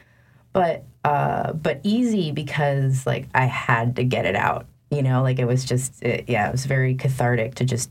but 0.53 0.85
but 1.03 1.81
easy 1.83 2.33
because 2.33 3.07
like 3.07 3.29
I 3.35 3.47
had 3.47 3.97
to 3.97 4.05
get 4.05 4.27
it 4.27 4.37
out. 4.37 4.67
You 4.93 5.03
know, 5.03 5.23
like 5.23 5.39
it 5.39 5.47
was 5.47 5.65
just 5.65 6.03
it, 6.03 6.25
yeah, 6.29 6.49
it 6.49 6.53
was 6.53 6.67
very 6.67 6.95
cathartic 6.95 7.55
to 7.57 7.65
just 7.65 7.91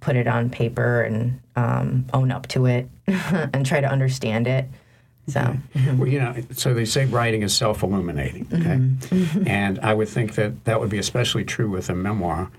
put 0.00 0.16
it 0.16 0.26
on 0.26 0.50
paper 0.50 1.02
and 1.02 1.40
um, 1.56 2.04
own 2.12 2.32
up 2.32 2.48
to 2.48 2.66
it 2.66 2.88
and 3.06 3.64
try 3.64 3.80
to 3.80 3.86
understand 3.86 4.46
it. 4.46 4.68
So, 5.28 5.56
well, 5.96 6.08
you 6.08 6.18
know, 6.18 6.34
so 6.50 6.74
they 6.74 6.84
say 6.84 7.06
writing 7.06 7.42
is 7.42 7.56
self 7.56 7.82
illuminating, 7.82 8.48
okay? 8.52 8.76
Mm-hmm. 9.14 9.46
and 9.46 9.78
I 9.78 9.94
would 9.94 10.08
think 10.08 10.34
that 10.34 10.64
that 10.64 10.80
would 10.80 10.90
be 10.90 10.98
especially 10.98 11.44
true 11.44 11.70
with 11.70 11.88
a 11.88 11.94
memoir. 11.94 12.50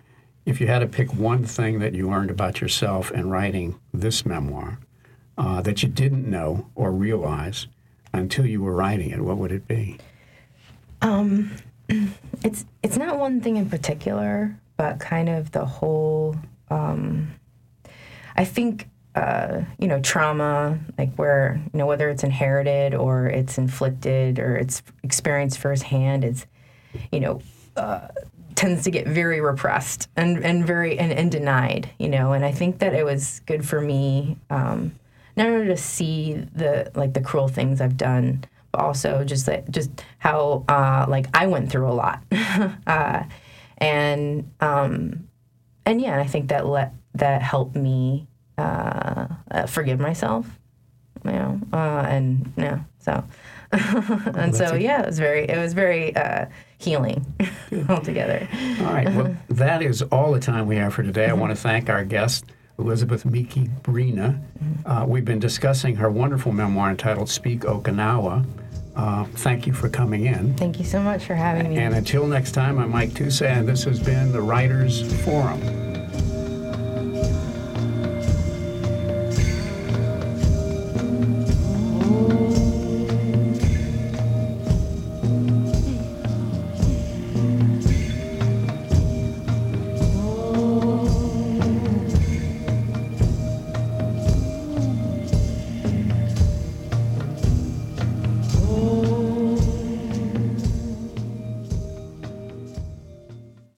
If 0.45 0.59
you 0.59 0.67
had 0.67 0.79
to 0.79 0.87
pick 0.87 1.13
one 1.13 1.45
thing 1.45 1.79
that 1.79 1.93
you 1.93 2.09
learned 2.09 2.31
about 2.31 2.61
yourself 2.61 3.11
in 3.11 3.29
writing 3.29 3.79
this 3.93 4.25
memoir 4.25 4.79
uh, 5.37 5.61
that 5.61 5.83
you 5.83 5.89
didn't 5.89 6.29
know 6.29 6.67
or 6.75 6.91
realize 6.91 7.67
until 8.13 8.45
you 8.45 8.61
were 8.61 8.73
writing 8.73 9.09
it, 9.09 9.21
what 9.21 9.37
would 9.37 9.51
it 9.51 9.67
be? 9.67 9.97
Um, 11.01 11.51
it's 11.89 12.65
it's 12.81 12.97
not 12.97 13.17
one 13.17 13.41
thing 13.41 13.57
in 13.57 13.69
particular, 13.69 14.59
but 14.77 14.99
kind 14.99 15.29
of 15.29 15.51
the 15.51 15.65
whole. 15.65 16.35
Um, 16.69 17.33
I 18.35 18.45
think 18.45 18.89
uh, 19.15 19.61
you 19.77 19.87
know, 19.87 19.99
trauma, 19.99 20.79
like 20.97 21.13
where, 21.15 21.61
you 21.71 21.77
know, 21.77 21.85
whether 21.85 22.09
it's 22.09 22.23
inherited 22.23 22.95
or 22.95 23.27
it's 23.27 23.59
inflicted 23.59 24.39
or 24.39 24.55
it's 24.55 24.81
experienced 25.03 25.59
firsthand, 25.59 26.23
it's 26.23 26.47
you 27.11 27.19
know, 27.19 27.41
uh, 27.75 28.07
tends 28.55 28.83
to 28.83 28.91
get 28.91 29.07
very 29.07 29.41
repressed 29.41 30.09
and, 30.15 30.43
and 30.43 30.65
very 30.65 30.97
and, 30.97 31.11
and 31.11 31.31
denied, 31.31 31.89
you 31.99 32.09
know. 32.09 32.33
And 32.33 32.43
I 32.43 32.51
think 32.51 32.79
that 32.79 32.93
it 32.93 33.05
was 33.05 33.41
good 33.45 33.67
for 33.67 33.79
me 33.79 34.37
um, 34.49 34.93
not 35.35 35.47
only 35.47 35.67
to 35.67 35.77
see 35.77 36.33
the 36.33 36.91
like 36.95 37.13
the 37.13 37.21
cruel 37.21 37.47
things 37.47 37.81
I've 37.81 37.97
done, 37.97 38.45
also 38.73 39.23
just 39.23 39.45
that 39.45 39.69
just 39.71 39.91
how 40.17 40.65
uh, 40.67 41.05
like 41.07 41.27
I 41.33 41.47
went 41.47 41.71
through 41.71 41.89
a 41.89 41.93
lot, 41.93 42.23
uh, 42.87 43.23
and 43.77 44.49
um, 44.59 45.27
and 45.85 46.01
yeah, 46.01 46.19
I 46.19 46.27
think 46.27 46.49
that 46.49 46.65
let 46.65 46.93
that 47.15 47.41
helped 47.41 47.75
me 47.75 48.27
uh, 48.57 49.27
uh, 49.51 49.65
forgive 49.67 49.99
myself, 49.99 50.47
you 51.25 51.31
know, 51.31 51.59
uh, 51.71 52.05
and 52.07 52.51
yeah, 52.57 52.79
so 52.99 53.23
and 53.71 54.55
so 54.55 54.75
yeah, 54.75 55.01
it 55.01 55.07
was 55.07 55.19
very 55.19 55.45
it 55.45 55.57
was 55.57 55.73
very 55.73 56.15
uh, 56.15 56.45
healing 56.77 57.25
altogether. 57.89 58.47
All 58.81 58.93
right, 58.93 59.13
well, 59.13 59.35
that 59.49 59.81
is 59.81 60.01
all 60.03 60.31
the 60.31 60.39
time 60.39 60.67
we 60.67 60.75
have 60.77 60.93
for 60.93 61.03
today. 61.03 61.27
I 61.27 61.33
want 61.33 61.51
to 61.51 61.55
thank 61.55 61.89
our 61.89 62.03
guest. 62.03 62.45
Elizabeth 62.79 63.23
Miki 63.23 63.67
Brina. 63.83 64.41
Uh, 64.83 65.05
we've 65.07 65.25
been 65.25 65.39
discussing 65.39 65.95
her 65.95 66.09
wonderful 66.09 66.51
memoir 66.51 66.89
entitled 66.89 67.29
Speak 67.29 67.61
Okinawa. 67.61 68.45
Uh, 68.95 69.25
thank 69.25 69.65
you 69.65 69.73
for 69.73 69.89
coming 69.89 70.25
in. 70.25 70.53
Thank 70.55 70.79
you 70.79 70.85
so 70.85 71.01
much 71.01 71.25
for 71.25 71.35
having 71.35 71.69
me. 71.69 71.77
And 71.77 71.95
until 71.95 72.27
next 72.27 72.51
time, 72.51 72.77
I'm 72.77 72.91
Mike 72.91 73.09
Tusa, 73.11 73.47
and 73.47 73.67
this 73.67 73.83
has 73.85 73.99
been 73.99 74.31
the 74.31 74.41
Writers 74.41 75.01
Forum. 75.23 75.92